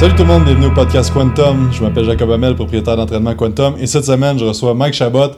Salut 0.00 0.14
tout 0.14 0.22
le 0.22 0.28
monde, 0.28 0.44
bienvenue 0.46 0.68
au 0.68 0.72
podcast 0.72 1.12
Quantum. 1.12 1.70
Je 1.70 1.82
m'appelle 1.82 2.06
Jacob 2.06 2.30
Hamel, 2.30 2.54
propriétaire 2.54 2.96
d'entraînement 2.96 3.34
Quantum. 3.34 3.74
Et 3.78 3.86
cette 3.86 4.06
semaine, 4.06 4.38
je 4.38 4.46
reçois 4.46 4.72
Mike 4.72 4.94
Chabot, 4.94 5.32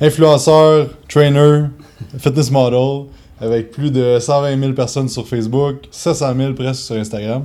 influenceur, 0.00 0.88
trainer, 1.08 1.66
fitness 2.18 2.50
model, 2.50 3.06
avec 3.40 3.70
plus 3.70 3.92
de 3.92 4.18
120 4.18 4.58
000 4.58 4.72
personnes 4.72 5.08
sur 5.08 5.24
Facebook, 5.24 5.86
700 5.92 6.34
000 6.36 6.54
presque 6.54 6.82
sur 6.82 6.96
Instagram. 6.96 7.44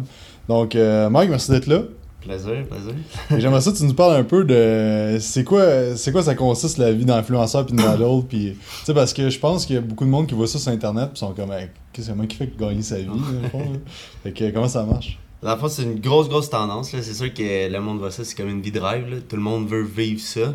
Donc, 0.49 0.73
euh, 0.73 1.11
Mike, 1.11 1.29
merci 1.29 1.51
d'être 1.51 1.67
là. 1.67 1.81
Plaisir, 2.21 2.65
plaisir. 2.67 2.95
J'aimerais 3.37 3.61
ça 3.61 3.71
que 3.71 3.77
tu 3.77 3.85
nous 3.85 3.93
parles 3.93 4.15
un 4.15 4.23
peu 4.23 4.43
de 4.43 5.17
c'est 5.19 5.43
quoi 5.43 5.95
c'est 5.95 6.11
quoi 6.11 6.23
ça 6.23 6.33
consiste 6.33 6.79
la 6.79 6.91
vie 6.91 7.05
d'influenceur 7.05 7.67
puis 7.67 7.75
de 7.75 7.81
model? 7.83 8.23
Puis 8.27 8.57
tu 8.57 8.85
sais 8.85 8.95
parce 8.95 9.13
que 9.13 9.29
je 9.29 9.37
pense 9.37 9.67
qu'il 9.67 9.75
y 9.75 9.77
a 9.77 9.81
beaucoup 9.81 10.05
de 10.05 10.09
monde 10.09 10.25
qui 10.25 10.33
voit 10.33 10.47
ça 10.47 10.57
sur 10.57 10.71
internet 10.71 11.09
puis 11.09 11.19
sont 11.19 11.33
comme 11.33 11.51
Hey, 11.51 11.67
qu'est-ce 11.91 12.07
que 12.07 12.13
c'est 12.13 12.15
moi 12.15 12.25
qui 12.25 12.37
fait 12.37 12.51
gagner 12.57 12.81
sa 12.81 12.95
vie 12.95 13.09
fond, 13.51 13.59
là? 13.59 13.79
Fait 14.23 14.31
que 14.31 14.49
comment 14.49 14.67
ça 14.67 14.83
marche? 14.83 15.19
Dans 15.43 15.53
le 15.53 15.59
fond, 15.59 15.67
c'est 15.67 15.83
une 15.83 15.99
grosse, 15.99 16.29
grosse 16.29 16.49
tendance. 16.49 16.89
C'est 16.91 17.13
sûr 17.13 17.33
que 17.33 17.69
le 17.69 17.79
monde 17.79 17.99
voit 17.99 18.11
ça, 18.11 18.23
c'est 18.23 18.35
comme 18.35 18.49
une 18.49 18.61
vie 18.61 18.71
de 18.71 18.79
rêve. 18.79 19.09
là. 19.09 19.17
Tout 19.27 19.35
le 19.35 19.41
monde 19.41 19.67
veut 19.67 19.83
vivre 19.83 20.21
ça. 20.21 20.53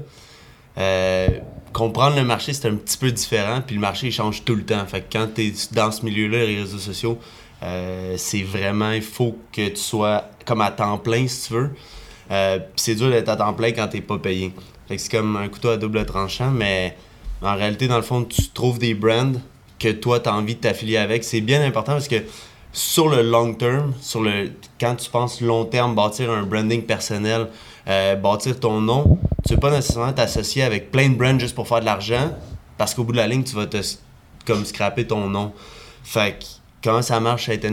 Euh, 0.78 1.28
comprendre 1.72 2.16
le 2.16 2.24
marché, 2.24 2.52
c'est 2.54 2.68
un 2.68 2.76
petit 2.76 2.96
peu 2.96 3.10
différent. 3.10 3.60
Puis 3.64 3.74
le 3.74 3.80
marché, 3.80 4.06
il 4.06 4.12
change 4.12 4.44
tout 4.44 4.54
le 4.54 4.64
temps. 4.64 4.84
Fait 4.86 5.02
que 5.02 5.12
quand 5.12 5.28
tu 5.34 5.42
es 5.42 5.52
dans 5.72 5.90
ce 5.90 6.04
milieu-là, 6.04 6.46
les 6.46 6.60
réseaux 6.60 6.78
sociaux, 6.78 7.18
euh, 7.62 8.14
c'est 8.16 8.42
vraiment, 8.42 8.92
il 8.92 9.02
faut 9.02 9.36
que 9.52 9.68
tu 9.68 9.76
sois 9.76 10.24
comme 10.46 10.62
à 10.62 10.70
temps 10.70 10.96
plein, 10.96 11.28
si 11.28 11.48
tu 11.48 11.54
veux. 11.54 11.70
Euh, 12.30 12.58
c'est 12.76 12.94
dur 12.94 13.10
d'être 13.10 13.28
à 13.28 13.36
temps 13.36 13.52
plein 13.52 13.72
quand 13.72 13.88
t'es 13.88 14.00
pas 14.00 14.18
payé. 14.18 14.52
Fait 14.86 14.96
que 14.96 15.02
c'est 15.02 15.10
comme 15.10 15.36
un 15.36 15.48
couteau 15.48 15.68
à 15.68 15.76
double 15.76 16.06
tranchant, 16.06 16.50
mais 16.50 16.96
en 17.42 17.54
réalité, 17.54 17.88
dans 17.88 17.96
le 17.96 18.02
fond, 18.02 18.24
tu 18.24 18.48
trouves 18.48 18.78
des 18.78 18.94
brands 18.94 19.32
que 19.78 19.92
toi, 19.92 20.20
tu 20.20 20.28
as 20.28 20.34
envie 20.34 20.54
de 20.54 20.60
t'affilier 20.60 20.96
avec. 20.96 21.24
C'est 21.24 21.40
bien 21.40 21.62
important 21.62 21.92
parce 21.92 22.08
que 22.08 22.22
sur 22.72 23.08
le 23.08 23.22
long 23.22 23.54
terme, 23.54 23.92
sur 24.00 24.22
le, 24.22 24.50
quand 24.80 24.94
tu 24.96 25.10
penses 25.10 25.40
long 25.40 25.64
terme, 25.64 25.94
bâtir 25.94 26.30
un 26.30 26.42
branding 26.42 26.82
personnel, 26.82 27.48
euh, 27.88 28.16
bâtir 28.16 28.60
ton 28.60 28.80
nom, 28.80 29.18
tu 29.46 29.54
veux 29.54 29.60
pas 29.60 29.70
nécessairement 29.70 30.12
t'associer 30.12 30.62
avec 30.62 30.90
plein 30.90 31.08
de 31.08 31.14
brands 31.14 31.38
juste 31.38 31.54
pour 31.54 31.66
faire 31.66 31.80
de 31.80 31.86
l'argent, 31.86 32.32
parce 32.76 32.94
qu'au 32.94 33.04
bout 33.04 33.12
de 33.12 33.16
la 33.16 33.26
ligne, 33.26 33.42
tu 33.42 33.56
vas 33.56 33.66
te 33.66 33.78
comme 34.46 34.64
scraper 34.64 35.06
ton 35.06 35.28
nom. 35.28 35.52
Fait 36.04 36.38
que 36.38 36.44
comment 36.82 37.02
ça 37.02 37.20
marche 37.20 37.48
à 37.48 37.54
être? 37.54 37.66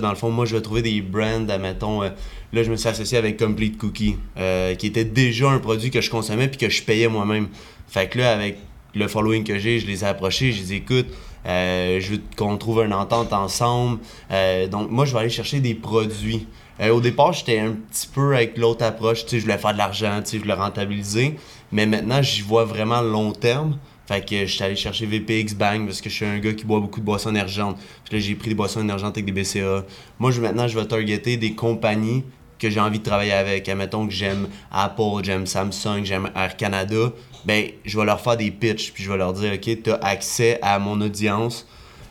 Dans 0.00 0.10
le 0.10 0.16
fond, 0.16 0.30
moi, 0.30 0.44
je 0.46 0.56
vais 0.56 0.62
trouver 0.62 0.82
des 0.82 1.00
brands, 1.00 1.48
admettons, 1.48 2.02
euh, 2.02 2.10
là, 2.52 2.62
je 2.62 2.70
me 2.70 2.76
suis 2.76 2.88
associé 2.88 3.18
avec 3.18 3.38
Complete 3.38 3.78
Cookie, 3.78 4.16
euh, 4.38 4.74
qui 4.74 4.86
était 4.86 5.04
déjà 5.04 5.50
un 5.50 5.58
produit 5.58 5.90
que 5.90 6.00
je 6.00 6.10
consommais 6.10 6.48
puis 6.48 6.58
que 6.58 6.68
je 6.68 6.82
payais 6.82 7.08
moi-même. 7.08 7.48
Fait 7.88 8.08
que 8.08 8.18
là, 8.18 8.32
avec 8.32 8.58
le 8.94 9.08
following 9.08 9.44
que 9.44 9.58
j'ai, 9.58 9.78
je 9.78 9.86
les 9.86 10.04
ai 10.04 10.06
approchés, 10.06 10.52
je 10.52 10.60
les 10.60 10.72
écoute, 10.74 11.06
je 11.44 12.12
veux 12.12 12.20
qu'on 12.36 12.56
trouve 12.56 12.82
une 12.84 12.92
entente 12.92 13.32
ensemble. 13.32 14.00
Euh, 14.30 14.68
donc, 14.68 14.90
moi, 14.90 15.04
je 15.04 15.12
vais 15.12 15.20
aller 15.20 15.30
chercher 15.30 15.60
des 15.60 15.74
produits. 15.74 16.46
Euh, 16.80 16.90
au 16.90 17.00
départ, 17.00 17.32
j'étais 17.32 17.58
un 17.58 17.72
petit 17.72 18.08
peu 18.12 18.34
avec 18.34 18.56
l'autre 18.56 18.84
approche, 18.84 19.24
je 19.30 19.38
voulais 19.38 19.58
faire 19.58 19.72
de 19.72 19.78
l'argent, 19.78 20.20
je 20.24 20.38
voulais 20.38 20.54
rentabiliser. 20.54 21.36
Mais 21.70 21.86
maintenant, 21.86 22.22
j'y 22.22 22.42
vois 22.42 22.64
vraiment 22.64 23.02
long 23.02 23.32
terme. 23.32 23.78
Fait 24.06 24.24
que 24.24 24.46
je 24.46 24.52
suis 24.52 24.64
allé 24.64 24.74
chercher 24.74 25.06
VPX 25.06 25.54
Bang 25.54 25.86
parce 25.86 26.00
que 26.00 26.10
je 26.10 26.14
suis 26.14 26.24
un 26.24 26.38
gars 26.38 26.52
qui 26.52 26.64
boit 26.64 26.80
beaucoup 26.80 27.00
de 27.00 27.04
boissons 27.04 27.30
énergentes. 27.30 27.78
Là, 28.10 28.18
j'ai 28.18 28.34
pris 28.34 28.48
des 28.48 28.54
boissons 28.54 28.80
énergentes 28.80 29.16
avec 29.16 29.24
des 29.24 29.32
BCA. 29.32 29.84
Moi, 30.18 30.32
je, 30.32 30.40
maintenant, 30.40 30.66
je 30.66 30.78
vais 30.78 30.84
targeter 30.86 31.36
des 31.36 31.54
compagnies 31.54 32.24
que 32.58 32.68
j'ai 32.68 32.80
envie 32.80 32.98
de 32.98 33.04
travailler 33.04 33.32
avec. 33.32 33.68
Admettons 33.68 34.06
que 34.06 34.12
j'aime 34.12 34.48
Apple, 34.70 35.22
j'aime 35.22 35.46
Samsung, 35.46 36.04
j'aime 36.04 36.30
Air 36.34 36.56
Canada. 36.56 37.12
Ben, 37.44 37.66
je 37.84 37.98
vais 37.98 38.04
leur 38.04 38.20
faire 38.20 38.36
des 38.36 38.50
pitchs. 38.50 38.92
Puis 38.92 39.02
je 39.04 39.10
vais 39.10 39.18
leur 39.18 39.32
dire, 39.32 39.52
OK, 39.52 39.82
tu 39.82 39.90
as 39.90 39.96
accès 39.96 40.58
à 40.62 40.78
mon 40.78 41.00
audience. 41.00 41.66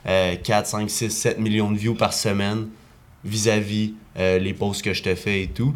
euh, 0.06 0.36
4, 0.36 0.66
5, 0.66 0.90
6, 0.90 1.10
7 1.10 1.38
millions 1.38 1.70
de 1.70 1.78
views 1.78 1.94
par 1.94 2.12
semaine 2.12 2.68
vis-à-vis 3.24 3.94
euh, 4.18 4.38
les 4.38 4.52
posts 4.52 4.82
que 4.82 4.92
je 4.92 5.02
te 5.02 5.14
fais 5.14 5.42
et 5.42 5.46
tout. 5.46 5.74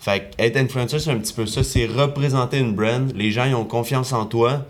Fait 0.00 0.30
que 0.30 0.42
être 0.42 0.56
influencer, 0.56 0.98
c'est 0.98 1.10
un 1.10 1.18
petit 1.18 1.32
peu 1.34 1.46
ça. 1.46 1.62
C'est 1.62 1.86
représenter 1.86 2.58
une 2.58 2.74
brand. 2.74 3.12
Les 3.14 3.30
gens, 3.30 3.44
ils 3.44 3.54
ont 3.54 3.64
confiance 3.64 4.12
en 4.12 4.24
toi. 4.26 4.64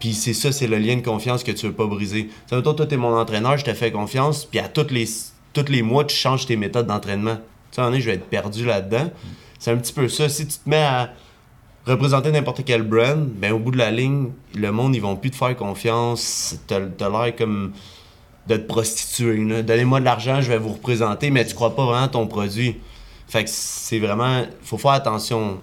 Puis 0.00 0.14
c'est 0.14 0.32
ça, 0.34 0.52
c'est 0.52 0.68
le 0.68 0.78
lien 0.78 0.96
de 0.96 1.02
confiance 1.02 1.42
que 1.42 1.50
tu 1.50 1.66
veux 1.66 1.72
pas 1.72 1.86
briser. 1.86 2.30
Ça 2.48 2.56
veut 2.56 2.62
dire, 2.62 2.74
toi, 2.76 2.86
t'es 2.86 2.96
mon 2.96 3.16
entraîneur, 3.16 3.58
je 3.58 3.64
te 3.64 3.74
fais 3.74 3.90
confiance. 3.90 4.44
Puis 4.44 4.60
à 4.60 4.68
tous 4.68 4.90
les, 4.90 5.06
les 5.68 5.82
mois, 5.82 6.04
tu 6.04 6.14
changes 6.14 6.46
tes 6.46 6.56
méthodes 6.56 6.86
d'entraînement. 6.86 7.36
Tu 7.72 7.82
sais, 7.82 8.00
je 8.00 8.06
vais 8.06 8.14
être 8.14 8.28
perdu 8.28 8.64
là-dedans. 8.64 9.10
C'est 9.58 9.72
un 9.72 9.76
petit 9.76 9.92
peu 9.92 10.08
ça. 10.08 10.28
Si 10.28 10.46
tu 10.46 10.56
te 10.56 10.68
mets 10.68 10.76
à 10.76 11.12
représenter 11.88 12.30
n'importe 12.30 12.62
quel 12.64 12.82
brand, 12.82 13.26
ben 13.26 13.52
au 13.52 13.58
bout 13.58 13.70
de 13.70 13.78
la 13.78 13.90
ligne, 13.90 14.30
le 14.54 14.70
monde, 14.72 14.94
ils 14.94 15.02
vont 15.02 15.16
plus 15.16 15.30
te 15.30 15.36
faire 15.36 15.56
confiance. 15.56 16.56
T'as 16.66 16.80
l'air 16.80 17.34
comme 17.36 17.72
de 18.48 18.56
te 18.56 18.66
prostituer. 18.66 19.62
Donnez-moi 19.62 20.00
de 20.00 20.04
l'argent, 20.04 20.40
je 20.40 20.48
vais 20.48 20.58
vous 20.58 20.72
représenter, 20.72 21.30
mais 21.30 21.44
tu 21.44 21.54
crois 21.54 21.76
pas 21.76 21.84
vraiment 21.84 22.04
à 22.04 22.08
ton 22.08 22.26
produit. 22.26 22.76
Fait 23.28 23.46
c'est 23.46 23.98
vraiment. 23.98 24.44
faut 24.62 24.78
faire 24.78 24.92
attention. 24.92 25.58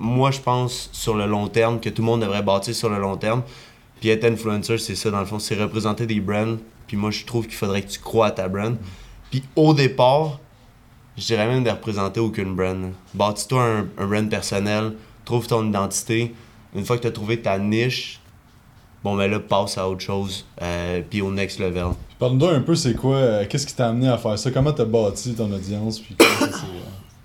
Moi, 0.00 0.32
je 0.32 0.40
pense 0.40 0.90
sur 0.92 1.14
le 1.14 1.26
long 1.26 1.46
terme 1.46 1.78
que 1.78 1.88
tout 1.88 2.02
le 2.02 2.06
monde 2.06 2.20
devrait 2.20 2.42
bâtir 2.42 2.74
sur 2.74 2.88
le 2.88 2.98
long 2.98 3.16
terme. 3.16 3.42
Puis 4.00 4.10
être 4.10 4.24
influencer, 4.24 4.76
c'est 4.78 4.96
ça, 4.96 5.10
dans 5.10 5.20
le 5.20 5.26
fond, 5.26 5.38
c'est 5.38 5.54
représenter 5.54 6.06
des 6.06 6.20
brands. 6.20 6.56
Puis 6.86 6.96
moi, 6.96 7.10
je 7.10 7.24
trouve 7.24 7.46
qu'il 7.46 7.54
faudrait 7.54 7.82
que 7.82 7.88
tu 7.88 8.00
crois 8.00 8.26
à 8.26 8.30
ta 8.32 8.48
brand. 8.48 8.76
Puis 9.30 9.44
au 9.54 9.72
départ, 9.72 10.40
je 11.16 11.24
dirais 11.24 11.46
même 11.46 11.64
de 11.64 11.70
représenter 11.70 12.20
aucune 12.20 12.54
brand. 12.56 12.92
Bâtis-toi 13.14 13.62
un, 13.62 13.86
un 13.98 14.06
brand 14.06 14.28
personnel, 14.28 14.92
trouve 15.26 15.46
ton 15.46 15.66
identité. 15.68 16.34
Une 16.74 16.84
fois 16.86 16.96
que 16.96 17.02
tu 17.02 17.08
as 17.08 17.12
trouvé 17.12 17.40
ta 17.42 17.58
niche, 17.58 18.20
bon, 19.04 19.14
ben 19.16 19.30
là, 19.30 19.38
passe 19.40 19.76
à 19.76 19.86
autre 19.88 20.00
chose. 20.00 20.46
euh, 20.62 21.02
puis 21.08 21.20
au 21.20 21.30
next 21.30 21.58
level. 21.60 21.88
Parle-nous 22.18 22.46
un 22.46 22.60
peu 22.60 22.74
c'est 22.74 22.94
quoi 22.94 23.16
euh, 23.16 23.44
qu'est-ce 23.46 23.66
qui 23.66 23.74
t'a 23.74 23.88
amené 23.90 24.08
à 24.08 24.16
faire 24.16 24.38
ça? 24.38 24.50
Comment 24.50 24.72
t'as 24.72 24.86
bâti 24.86 25.34
ton 25.34 25.52
audience 25.52 26.00
puis 26.00 26.16
ça 26.18 26.24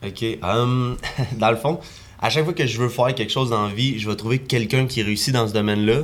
euh, 0.03 0.07
Ok. 0.09 0.25
hum, 0.43 0.97
dans 1.37 1.49
le 1.51 1.55
fond, 1.57 1.79
à 2.21 2.29
chaque 2.29 2.43
fois 2.43 2.53
que 2.53 2.65
je 2.65 2.77
veux 2.77 2.89
faire 2.89 3.15
quelque 3.15 3.31
chose 3.31 3.49
dans 3.51 3.67
la 3.67 3.73
vie, 3.73 3.97
je 3.99 4.09
vais 4.09 4.15
trouver 4.17 4.39
quelqu'un 4.39 4.85
qui 4.85 5.01
réussit 5.01 5.33
dans 5.33 5.47
ce 5.47 5.53
domaine-là. 5.53 6.01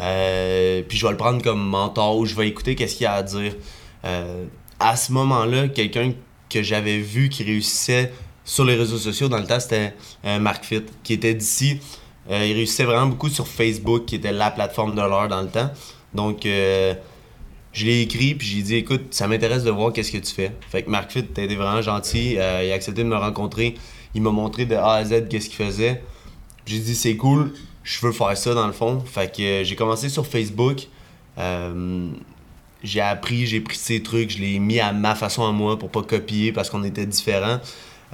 Euh, 0.00 0.82
puis 0.88 0.98
je 0.98 1.04
vais 1.06 1.12
le 1.12 1.16
prendre 1.18 1.42
comme 1.42 1.60
mentor 1.62 2.16
ou 2.18 2.26
je 2.26 2.34
vais 2.34 2.48
écouter 2.48 2.74
qu'est-ce 2.74 2.96
qu'il 2.96 3.06
a 3.06 3.12
à 3.14 3.22
dire. 3.22 3.54
Euh, 4.04 4.44
à 4.80 4.96
ce 4.96 5.12
moment-là, 5.12 5.68
quelqu'un 5.68 6.12
que 6.50 6.62
j'avais 6.62 6.98
vu 6.98 7.28
qui 7.28 7.44
réussissait 7.44 8.12
sur 8.44 8.64
les 8.64 8.74
réseaux 8.74 8.98
sociaux 8.98 9.28
dans 9.28 9.38
le 9.38 9.46
temps, 9.46 9.60
c'était 9.60 9.94
euh, 10.24 10.38
Marc 10.38 10.64
Fit, 10.64 10.82
qui 11.02 11.14
était 11.14 11.34
d'ici. 11.34 11.80
Euh, 12.30 12.46
il 12.46 12.54
réussissait 12.54 12.84
vraiment 12.84 13.06
beaucoup 13.06 13.28
sur 13.28 13.46
Facebook, 13.46 14.06
qui 14.06 14.16
était 14.16 14.32
la 14.32 14.50
plateforme 14.50 14.94
de 14.94 15.00
l'heure 15.00 15.28
dans 15.28 15.42
le 15.42 15.48
temps. 15.48 15.70
Donc, 16.14 16.46
euh, 16.46 16.94
je 17.72 17.86
l'ai 17.86 18.02
écrit, 18.02 18.34
puis 18.34 18.46
j'ai 18.46 18.62
dit, 18.62 18.74
écoute, 18.76 19.06
ça 19.10 19.26
m'intéresse 19.26 19.64
de 19.64 19.70
voir 19.70 19.92
qu'est-ce 19.92 20.12
que 20.12 20.18
tu 20.18 20.32
fais. 20.32 20.52
Fait 20.70 20.82
que 20.82 20.90
Marc 20.90 21.12
Fit, 21.12 21.20
été 21.20 21.46
vraiment 21.54 21.82
gentil. 21.82 22.36
euh, 22.38 22.62
il 22.64 22.70
a 22.70 22.74
accepté 22.74 23.02
de 23.02 23.08
me 23.08 23.16
rencontrer. 23.16 23.74
Il 24.14 24.22
m'a 24.22 24.30
montré 24.30 24.64
de 24.64 24.74
A 24.76 24.92
à 24.92 25.04
Z 25.04 25.28
qu'est-ce 25.28 25.48
qu'il 25.48 25.64
faisait. 25.64 26.02
J'ai 26.66 26.78
dit, 26.78 26.94
c'est 26.94 27.16
cool, 27.16 27.52
je 27.82 28.00
veux 28.06 28.12
faire 28.12 28.36
ça 28.36 28.54
dans 28.54 28.66
le 28.66 28.72
fond. 28.72 29.00
Fait 29.00 29.34
que 29.34 29.64
j'ai 29.64 29.76
commencé 29.76 30.08
sur 30.08 30.26
Facebook. 30.26 30.86
J'ai 32.84 33.00
appris, 33.00 33.46
j'ai 33.46 33.60
pris 33.60 33.76
ces 33.76 34.02
trucs, 34.02 34.30
je 34.30 34.38
l'ai 34.38 34.58
mis 34.58 34.78
à 34.78 34.92
ma 34.92 35.14
façon 35.14 35.44
à 35.46 35.52
moi 35.52 35.78
pour 35.78 35.90
pas 35.90 36.02
copier 36.02 36.52
parce 36.52 36.68
qu'on 36.70 36.84
était 36.84 37.06
différents. 37.06 37.58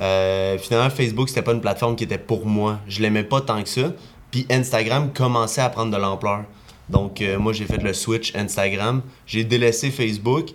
Euh, 0.00 0.56
finalement, 0.58 0.90
Facebook, 0.90 1.28
c'était 1.28 1.42
pas 1.42 1.52
une 1.52 1.60
plateforme 1.60 1.96
qui 1.96 2.04
était 2.04 2.18
pour 2.18 2.46
moi. 2.46 2.80
Je 2.86 3.00
l'aimais 3.02 3.24
pas 3.24 3.40
tant 3.40 3.62
que 3.62 3.68
ça. 3.68 3.92
Puis 4.30 4.46
Instagram 4.50 5.12
commençait 5.12 5.60
à 5.60 5.68
prendre 5.68 5.92
de 5.92 6.00
l'ampleur. 6.00 6.44
Donc, 6.88 7.20
euh, 7.20 7.38
moi, 7.38 7.52
j'ai 7.52 7.66
fait 7.66 7.82
le 7.82 7.92
switch 7.92 8.34
Instagram. 8.34 9.02
J'ai 9.26 9.44
délaissé 9.44 9.90
Facebook. 9.90 10.50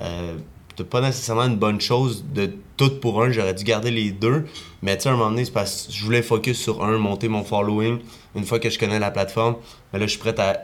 Euh, 0.00 0.36
c'est 0.76 0.88
pas 0.88 1.00
nécessairement 1.00 1.44
une 1.44 1.56
bonne 1.56 1.80
chose 1.80 2.24
de 2.34 2.50
tout 2.76 3.00
pour 3.00 3.22
un. 3.22 3.30
J'aurais 3.30 3.54
dû 3.54 3.64
garder 3.64 3.90
les 3.90 4.10
deux. 4.10 4.46
Mais 4.82 4.96
tu 4.96 5.04
sais, 5.04 5.08
à 5.08 5.12
un 5.12 5.16
moment 5.16 5.30
donné, 5.30 5.44
c'est 5.44 5.52
parce 5.52 5.86
que 5.86 5.92
je 5.92 6.04
voulais 6.04 6.22
focus 6.22 6.58
sur 6.58 6.84
un, 6.84 6.98
monter 6.98 7.28
mon 7.28 7.44
following. 7.44 7.98
Une 8.34 8.44
fois 8.44 8.58
que 8.58 8.68
je 8.68 8.78
connais 8.78 8.98
la 8.98 9.10
plateforme, 9.10 9.56
mais 9.92 9.98
là, 9.98 10.06
je 10.06 10.10
suis 10.10 10.20
prêt 10.20 10.38
à 10.38 10.60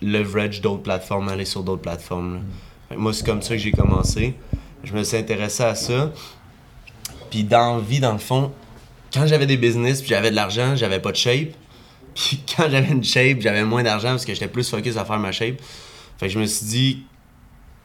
leverage 0.00 0.60
d'autres 0.60 0.82
plateformes, 0.82 1.28
aller 1.28 1.44
sur 1.44 1.62
d'autres 1.62 1.82
plateformes. 1.82 2.34
là. 2.34 2.40
Que 2.90 2.94
Moi, 2.96 3.12
c'est 3.12 3.26
comme 3.26 3.42
ça 3.42 3.54
que 3.54 3.60
j'ai 3.60 3.72
commencé. 3.72 4.34
Je 4.84 4.92
me 4.94 5.02
suis 5.04 5.16
intéressé 5.16 5.62
à 5.62 5.74
ça. 5.74 6.12
Puis 7.32 7.44
dans 7.44 7.78
vie, 7.78 7.98
dans 7.98 8.12
le 8.12 8.18
fond, 8.18 8.52
quand 9.10 9.26
j'avais 9.26 9.46
des 9.46 9.56
business 9.56 10.02
puis 10.02 10.10
j'avais 10.10 10.30
de 10.30 10.36
l'argent, 10.36 10.76
j'avais 10.76 11.00
pas 11.00 11.12
de 11.12 11.16
shape. 11.16 11.48
Puis 12.14 12.42
quand 12.46 12.68
j'avais 12.68 12.90
une 12.90 13.02
shape, 13.02 13.40
j'avais 13.40 13.64
moins 13.64 13.82
d'argent 13.82 14.10
parce 14.10 14.26
que 14.26 14.34
j'étais 14.34 14.48
plus 14.48 14.68
focus 14.68 14.98
à 14.98 15.06
faire 15.06 15.18
ma 15.18 15.32
shape. 15.32 15.54
Fait 16.18 16.26
que 16.26 16.32
je 16.34 16.38
me 16.38 16.44
suis 16.44 16.66
dit, 16.66 17.02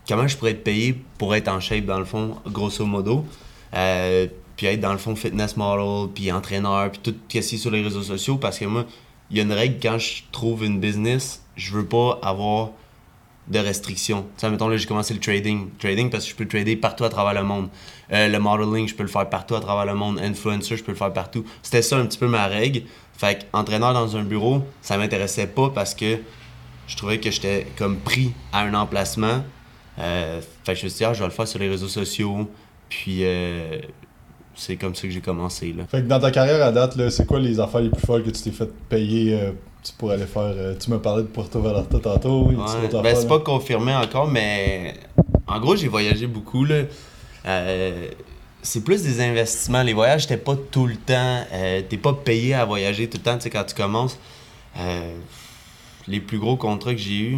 comment 0.05 0.27
je 0.27 0.35
pourrais 0.35 0.51
être 0.51 0.65
payé 0.65 1.01
pour 1.17 1.33
être 1.33 1.47
en 1.47 1.61
shape, 1.61 1.85
dans 1.85 1.97
le 1.97 2.03
fond, 2.03 2.35
grosso 2.45 2.85
modo? 2.85 3.23
Euh, 3.73 4.27
puis 4.57 4.65
être 4.65 4.81
dans 4.81 4.91
le 4.91 4.97
fond 4.97 5.15
fitness 5.15 5.55
model, 5.55 6.09
puis 6.13 6.29
entraîneur, 6.29 6.91
puis 6.91 6.99
tout 7.01 7.11
ce 7.11 7.27
qui 7.29 7.37
est 7.37 7.57
sur 7.57 7.71
les 7.71 7.81
réseaux 7.81 8.03
sociaux. 8.03 8.35
Parce 8.35 8.59
que 8.59 8.65
moi, 8.65 8.85
il 9.31 9.37
y 9.37 9.39
a 9.39 9.43
une 9.43 9.53
règle 9.53 9.77
quand 9.81 9.97
je 9.97 10.23
trouve 10.33 10.65
une 10.65 10.81
business, 10.81 11.41
je 11.55 11.71
veux 11.71 11.85
pas 11.85 12.19
avoir 12.21 12.71
de 13.47 13.59
restrictions. 13.59 14.23
Tu 14.37 14.41
sais, 14.41 14.49
mettons, 14.49 14.67
là, 14.67 14.77
j'ai 14.77 14.85
commencé 14.85 15.13
le 15.13 15.19
trading. 15.19 15.69
Trading 15.79 16.09
parce 16.09 16.25
que 16.25 16.31
je 16.31 16.35
peux 16.35 16.47
trader 16.47 16.75
partout 16.75 17.05
à 17.05 17.09
travers 17.09 17.33
le 17.33 17.47
monde. 17.47 17.69
Euh, 18.11 18.27
le 18.27 18.39
modeling, 18.39 18.87
je 18.87 18.95
peux 18.95 19.03
le 19.03 19.09
faire 19.09 19.29
partout 19.29 19.55
à 19.55 19.61
travers 19.61 19.85
le 19.85 19.97
monde. 19.97 20.19
Influencer, 20.19 20.75
je 20.75 20.83
peux 20.83 20.91
le 20.91 20.97
faire 20.97 21.13
partout. 21.13 21.45
C'était 21.61 21.81
ça 21.81 21.97
un 21.97 22.05
petit 22.05 22.17
peu 22.17 22.27
ma 22.27 22.47
règle. 22.47 22.81
Fait 23.17 23.47
entraîneur 23.53 23.93
dans 23.93 24.15
un 24.15 24.23
bureau, 24.23 24.63
ça 24.81 24.97
m'intéressait 24.97 25.47
pas 25.47 25.69
parce 25.69 25.95
que 25.95 26.19
je 26.87 26.95
trouvais 26.95 27.19
que 27.19 27.31
j'étais 27.31 27.65
comme 27.77 27.97
pris 27.97 28.31
à 28.51 28.61
un 28.61 28.73
emplacement. 28.73 29.43
Euh, 29.99 30.41
fait 30.63 30.73
que 30.73 30.79
je 30.79 30.83
me 30.85 30.89
suis 30.89 30.97
dit, 30.99 31.05
ah, 31.05 31.13
je 31.13 31.19
vais 31.19 31.25
le 31.25 31.31
faire 31.31 31.47
sur 31.47 31.59
les 31.59 31.69
réseaux 31.69 31.87
sociaux. 31.87 32.49
Puis, 32.89 33.19
euh, 33.23 33.79
c'est 34.55 34.75
comme 34.75 34.93
ça 34.93 35.03
que 35.03 35.09
j'ai 35.09 35.21
commencé. 35.21 35.73
Là. 35.73 35.85
Fait 35.89 36.01
que 36.01 36.07
dans 36.07 36.19
ta 36.19 36.31
carrière 36.31 36.63
à 36.65 36.71
date, 36.71 36.95
là, 36.95 37.09
c'est 37.09 37.25
quoi 37.25 37.39
les 37.39 37.59
affaires 37.59 37.81
les 37.81 37.89
plus 37.89 38.05
folles 38.05 38.23
que 38.23 38.29
tu 38.29 38.41
t'es 38.41 38.51
fait 38.51 38.69
payer 38.89 39.39
euh, 39.89 39.95
pour 39.97 40.11
aller 40.11 40.25
faire. 40.25 40.41
euh, 40.43 40.75
tu 40.79 40.89
m'as 40.89 40.99
parlé 40.99 41.23
de 41.23 41.27
Puerto 41.27 41.61
Vallarta 41.61 41.99
tantôt. 41.99 42.45
Ouais, 42.47 42.55
ben, 43.03 43.15
c'est 43.15 43.27
pas 43.27 43.39
confirmé 43.39 43.95
encore, 43.95 44.27
mais 44.27 44.95
en 45.47 45.59
gros, 45.59 45.75
j'ai 45.75 45.87
voyagé 45.87 46.27
beaucoup. 46.27 46.65
Là. 46.65 46.83
Euh, 47.45 48.07
c'est 48.61 48.83
plus 48.83 49.03
des 49.03 49.21
investissements. 49.21 49.83
Les 49.83 49.93
voyages, 49.93 50.27
t'es 50.27 50.37
pas 50.37 50.55
tout 50.71 50.87
le 50.87 50.95
temps. 50.95 51.43
euh, 51.53 51.81
t'es 51.87 51.97
pas 51.97 52.13
payé 52.13 52.53
à 52.53 52.65
voyager 52.65 53.07
tout 53.09 53.17
le 53.17 53.23
temps, 53.23 53.37
tu 53.37 53.43
sais, 53.43 53.49
quand 53.49 53.63
tu 53.63 53.75
commences. 53.75 54.17
Euh, 54.79 55.15
les 56.07 56.19
plus 56.19 56.39
gros 56.39 56.55
contrats 56.57 56.91
que 56.93 56.99
j'ai 56.99 57.19
eus, 57.19 57.37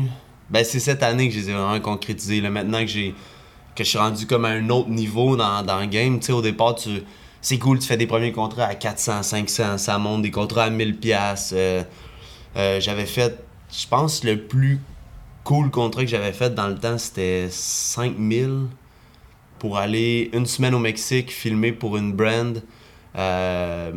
ben, 0.50 0.64
c'est 0.64 0.80
cette 0.80 1.04
année 1.04 1.28
que 1.30 1.34
je 1.36 1.40
les 1.40 1.50
ai 1.50 1.54
vraiment 1.54 1.80
concrétisés. 1.80 2.42
Là. 2.42 2.50
Maintenant 2.50 2.80
que 2.82 2.88
j'ai 2.88 3.14
que 3.76 3.84
je 3.84 3.90
suis 3.90 3.98
rendu 4.00 4.26
comme 4.26 4.44
à 4.46 4.50
un 4.50 4.70
autre 4.72 4.90
niveau 4.90 5.38
dans, 5.38 5.62
dans 5.64 5.80
le 5.80 5.86
game, 5.86 6.20
tu 6.20 6.28
sais, 6.28 6.32
au 6.34 6.42
départ, 6.42 6.76
tu. 6.76 6.90
C'est 7.42 7.58
cool, 7.58 7.80
tu 7.80 7.88
fais 7.88 7.96
des 7.96 8.08
premiers 8.08 8.34
contrats 8.34 8.66
à 8.66 8.76
400, 8.76 9.24
500, 9.24 9.78
ça 9.78 9.98
monte, 9.98 10.24
des 10.24 10.32
contrats 10.32 10.64
à 10.66 10.70
1000 10.70 10.98
pièces. 10.98 11.54
J'avais 12.56 13.06
fait, 13.06 13.38
je 13.72 13.88
pense, 13.88 14.24
le 14.24 14.38
plus 14.38 14.80
cool 15.44 15.72
contrat 15.72 16.04
que 16.04 16.10
j'avais 16.10 16.34
fait 16.34 16.54
dans 16.54 16.68
le 16.68 16.76
temps, 16.76 16.98
c'était 16.98 17.48
5000 17.50 18.68
pour 19.60 19.78
aller 19.78 20.30
une 20.34 20.46
semaine 20.46 20.74
au 20.74 20.80
Mexique 20.80 21.32
filmer 21.32 21.72
pour 21.72 21.98
une 21.98 22.14
brand. 22.14 22.62
Euh, 23.16 23.92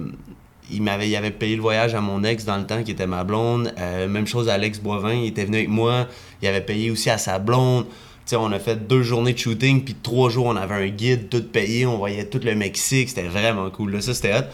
il 0.70 0.82
m'avait 0.82 1.08
il 1.08 1.16
avait 1.16 1.30
payé 1.30 1.56
le 1.56 1.62
voyage 1.62 1.94
à 1.94 2.00
mon 2.00 2.24
ex 2.24 2.44
dans 2.44 2.56
le 2.56 2.66
temps 2.66 2.82
qui 2.82 2.90
était 2.90 3.06
ma 3.06 3.24
blonde. 3.24 3.72
Euh, 3.78 4.08
même 4.08 4.26
chose 4.26 4.48
à 4.48 4.54
Alex 4.54 4.80
Boivin, 4.80 5.12
il 5.12 5.26
était 5.26 5.44
venu 5.44 5.58
avec 5.58 5.68
moi. 5.68 6.08
Il 6.40 6.48
avait 6.48 6.60
payé 6.60 6.90
aussi 6.90 7.10
à 7.10 7.18
sa 7.18 7.38
blonde. 7.38 7.86
On 8.34 8.50
a 8.50 8.58
fait 8.58 8.88
deux 8.88 9.02
journées 9.02 9.34
de 9.34 9.38
shooting, 9.38 9.84
puis 9.84 9.94
trois 9.94 10.30
jours, 10.30 10.46
on 10.46 10.56
avait 10.56 10.74
un 10.74 10.88
guide 10.88 11.28
tout 11.28 11.42
payé. 11.42 11.84
On 11.84 11.98
voyait 11.98 12.24
tout 12.24 12.40
le 12.42 12.54
Mexique. 12.54 13.10
C'était 13.10 13.28
vraiment 13.28 13.68
cool. 13.68 13.92
Là, 13.92 14.00
ça, 14.00 14.14
c'était 14.14 14.32
hot. 14.32 14.44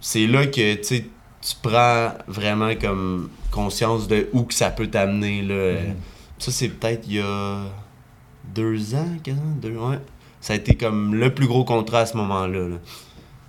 C'est 0.00 0.28
là 0.28 0.46
que 0.46 0.74
tu 0.74 1.04
tu 1.46 1.54
prends 1.62 2.12
vraiment 2.26 2.74
comme 2.80 3.28
conscience 3.50 4.08
de 4.08 4.28
où 4.32 4.42
que 4.44 4.54
ça 4.54 4.70
peut 4.70 4.86
t'amener. 4.86 5.42
là. 5.42 5.72
Mhm. 5.80 5.94
Ça, 6.38 6.50
c'est 6.50 6.68
peut-être 6.68 7.04
il 7.06 7.14
y 7.16 7.20
a 7.20 7.58
deux 8.54 8.94
ans, 8.94 9.08
quasiment, 9.22 9.54
deux, 9.60 9.76
ouais. 9.76 9.98
Ça 10.40 10.52
a 10.52 10.56
été 10.56 10.74
comme 10.74 11.14
le 11.14 11.32
plus 11.34 11.46
gros 11.46 11.64
contrat 11.64 12.00
à 12.00 12.06
ce 12.06 12.16
moment-là. 12.16 12.68
là. 12.68 12.76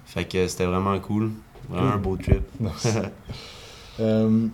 Fait 0.06 0.26
que 0.26 0.48
c'était 0.48 0.66
vraiment 0.66 0.98
cool. 1.00 1.32
Vraiment 1.70 1.88
Cool. 1.92 1.94
un 1.94 1.98
beau 2.02 2.18
trip. 2.18 2.44
Euh, 4.02 4.48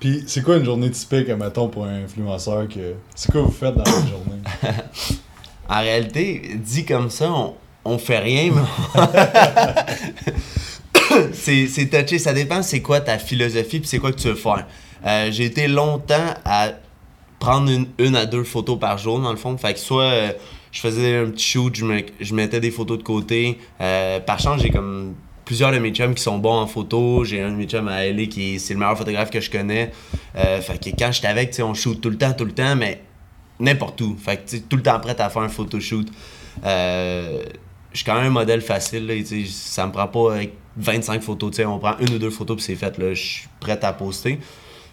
Puis 0.00 0.24
c'est 0.26 0.42
quoi 0.42 0.56
une 0.56 0.64
journée 0.64 0.90
typique, 0.90 1.28
mettons, 1.28 1.68
pour 1.68 1.84
un 1.84 2.04
influenceur 2.04 2.66
que. 2.66 2.94
C'est 3.14 3.30
quoi 3.30 3.42
vous 3.42 3.50
faites 3.52 3.74
dans 3.74 3.84
votre 3.84 4.08
journée? 4.08 4.40
En 5.68 5.80
réalité, 5.80 6.52
dit 6.56 6.86
comme 6.86 7.10
ça, 7.10 7.30
on, 7.30 7.54
on 7.84 7.98
fait 7.98 8.20
rien, 8.20 8.50
mais 8.54 9.02
c'est, 11.32 11.88
touché. 11.90 12.18
Ça 12.18 12.32
dépend 12.32 12.62
c'est 12.62 12.80
quoi 12.82 13.00
ta 13.00 13.18
philosophie 13.18 13.80
puis 13.80 13.88
c'est 13.88 13.98
quoi 13.98 14.12
que 14.12 14.18
tu 14.20 14.28
veux 14.28 14.34
faire. 14.34 14.66
Euh, 15.06 15.28
j'ai 15.30 15.44
été 15.44 15.68
longtemps 15.68 16.34
à 16.44 16.70
prendre 17.38 17.70
une, 17.98 18.16
à 18.16 18.26
deux 18.26 18.42
photos 18.44 18.78
par 18.78 18.98
jour, 18.98 19.20
dans 19.20 19.30
le 19.30 19.36
fond. 19.36 19.56
Fait 19.56 19.72
que 19.74 19.78
soit 19.78 20.02
euh, 20.02 20.32
je 20.72 20.80
faisais 20.80 21.16
un 21.18 21.26
petit 21.30 21.44
shoot, 21.46 21.74
je, 21.76 21.84
me- 21.84 22.02
je 22.20 22.34
mettais 22.34 22.60
des 22.60 22.70
photos 22.70 22.98
de 22.98 23.02
côté. 23.04 23.58
Euh, 23.80 24.18
par 24.20 24.40
chance, 24.40 24.60
j'ai 24.60 24.70
comme 24.70 25.14
plusieurs 25.44 25.70
de 25.72 25.78
mes 25.78 25.90
chums 25.92 26.14
qui 26.14 26.22
sont 26.22 26.38
bons 26.38 26.58
en 26.58 26.66
photo. 26.66 27.24
J'ai 27.24 27.40
un 27.42 27.50
de 27.50 27.56
mes 27.56 27.66
chums 27.66 27.88
à 27.88 28.04
LA 28.04 28.26
qui 28.26 28.54
est, 28.54 28.58
c'est 28.58 28.74
le 28.74 28.80
meilleur 28.80 28.98
photographe 28.98 29.30
que 29.30 29.40
je 29.40 29.50
connais. 29.50 29.92
Fait 30.34 30.78
que 30.78 30.90
quand 30.98 31.10
j'étais 31.12 31.28
avec, 31.28 31.54
on 31.62 31.72
shoot 31.74 32.00
tout 32.00 32.10
le 32.10 32.18
temps, 32.18 32.32
tout 32.32 32.44
le 32.44 32.52
temps, 32.52 32.76
mais 32.76 33.00
n'importe 33.60 34.00
où. 34.02 34.16
Fait 34.22 34.36
que 34.44 34.56
tout 34.58 34.76
le 34.76 34.82
temps 34.82 34.98
prêt 35.00 35.16
à 35.18 35.30
faire 35.30 35.42
un 35.42 35.48
photoshoot. 35.48 36.06
Je 36.64 37.40
suis 37.94 38.04
quand 38.04 38.16
même 38.16 38.26
un 38.26 38.30
modèle 38.30 38.60
facile, 38.60 39.24
ça 39.48 39.86
me 39.86 39.92
prend 39.92 40.06
pas 40.08 40.36
25 40.78 41.22
photos, 41.22 41.50
tu 41.50 41.56
sais, 41.56 41.64
on 41.64 41.78
prend 41.78 41.98
une 41.98 42.14
ou 42.14 42.18
deux 42.18 42.30
photos 42.30 42.56
puis 42.56 42.64
c'est 42.64 42.76
fait, 42.76 42.94
je 42.98 43.14
suis 43.14 43.48
prêt 43.60 43.78
à 43.84 43.92
poster. 43.92 44.38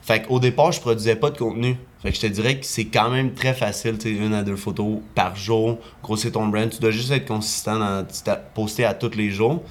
Fait 0.01 0.21
qu'au 0.21 0.39
départ, 0.39 0.71
je 0.71 0.79
produisais 0.79 1.15
pas 1.15 1.31
de 1.31 1.37
contenu. 1.37 1.77
Fait 2.03 2.11
que 2.11 2.15
je 2.15 2.21
te 2.21 2.27
dirais 2.27 2.59
que 2.59 2.65
c'est 2.65 2.85
quand 2.85 3.09
même 3.09 3.33
très 3.33 3.55
facile, 3.55 3.97
tu 3.97 4.15
une 4.15 4.35
à 4.35 4.43
deux 4.43 4.55
photos 4.55 4.99
par 5.15 5.35
jour, 5.35 5.79
grossir 6.03 6.31
ton 6.31 6.47
brand. 6.47 6.69
Tu 6.69 6.79
dois 6.79 6.91
juste 6.91 7.09
être 7.09 7.27
consistant 7.27 7.79
dans 7.79 8.05
poster 8.53 8.85
à 8.85 8.93
tous 8.93 9.15
les 9.15 9.31
jours. 9.31 9.63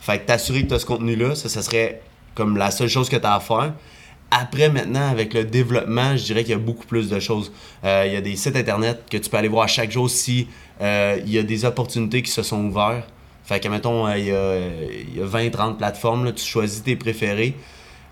Fait 0.00 0.18
que 0.18 0.26
t'assurer 0.26 0.64
que 0.64 0.68
tu 0.68 0.74
as 0.74 0.80
ce 0.80 0.86
contenu-là, 0.86 1.36
ça, 1.36 1.48
ça 1.48 1.62
serait 1.62 2.02
comme 2.34 2.56
la 2.56 2.72
seule 2.72 2.88
chose 2.88 3.08
que 3.08 3.14
tu 3.14 3.24
as 3.24 3.34
à 3.36 3.40
faire. 3.40 3.74
Après, 4.32 4.68
maintenant, 4.68 5.08
avec 5.08 5.32
le 5.32 5.44
développement, 5.44 6.16
je 6.16 6.24
dirais 6.24 6.42
qu'il 6.42 6.52
y 6.52 6.56
a 6.56 6.58
beaucoup 6.58 6.86
plus 6.86 7.08
de 7.08 7.20
choses. 7.20 7.52
Euh, 7.84 8.04
il 8.06 8.14
y 8.14 8.16
a 8.16 8.20
des 8.20 8.34
sites 8.34 8.56
internet 8.56 9.04
que 9.08 9.18
tu 9.18 9.30
peux 9.30 9.36
aller 9.36 9.46
voir 9.46 9.68
chaque 9.68 9.92
jour 9.92 10.10
si 10.10 10.48
euh, 10.80 11.20
il 11.24 11.30
y 11.30 11.38
a 11.38 11.44
des 11.44 11.64
opportunités 11.64 12.22
qui 12.22 12.32
se 12.32 12.42
sont 12.42 12.64
ouvertes. 12.64 13.06
Fait 13.44 13.60
que, 13.60 13.68
mettons, 13.68 14.06
euh, 14.06 14.18
il 14.18 14.26
y 14.26 14.30
a, 14.32 14.56
il 14.56 15.18
y 15.18 15.20
a 15.20 15.26
20-30 15.26 15.76
plateformes, 15.76 16.24
là, 16.24 16.32
tu 16.32 16.44
choisis 16.44 16.82
tes 16.82 16.96
préférés 16.96 17.54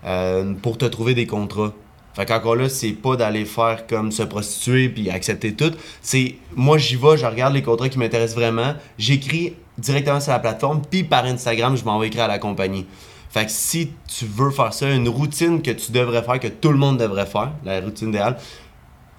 euh, 0.05 0.53
pour 0.61 0.77
te 0.77 0.85
trouver 0.85 1.13
des 1.13 1.27
contrats. 1.27 1.73
Fait 2.13 2.25
qu'encore 2.25 2.57
là, 2.57 2.67
c'est 2.67 2.91
pas 2.91 3.15
d'aller 3.15 3.45
faire 3.45 3.87
comme 3.87 4.11
se 4.11 4.23
prostituer 4.23 4.89
puis 4.89 5.09
accepter 5.09 5.53
tout. 5.53 5.71
C'est 6.01 6.35
moi 6.55 6.77
j'y 6.77 6.97
vais, 6.97 7.15
je 7.17 7.25
regarde 7.25 7.53
les 7.53 7.61
contrats 7.61 7.87
qui 7.87 7.97
m'intéressent 7.99 8.35
vraiment, 8.35 8.73
j'écris 8.97 9.53
directement 9.77 10.19
sur 10.19 10.33
la 10.33 10.39
plateforme, 10.39 10.81
puis 10.89 11.03
par 11.03 11.23
Instagram, 11.23 11.77
je 11.77 11.85
m'en 11.85 11.99
vais 11.99 12.07
écrire 12.07 12.25
à 12.25 12.27
la 12.27 12.39
compagnie. 12.39 12.85
Fait 13.29 13.45
que 13.45 13.51
si 13.51 13.91
tu 14.07 14.25
veux 14.25 14.51
faire 14.51 14.73
ça, 14.73 14.89
une 14.91 15.07
routine 15.07 15.61
que 15.61 15.71
tu 15.71 15.93
devrais 15.93 16.21
faire, 16.21 16.37
que 16.37 16.49
tout 16.49 16.71
le 16.71 16.77
monde 16.77 16.97
devrait 16.97 17.25
faire, 17.25 17.53
la 17.63 17.79
routine 17.79 18.09
idéale, 18.09 18.37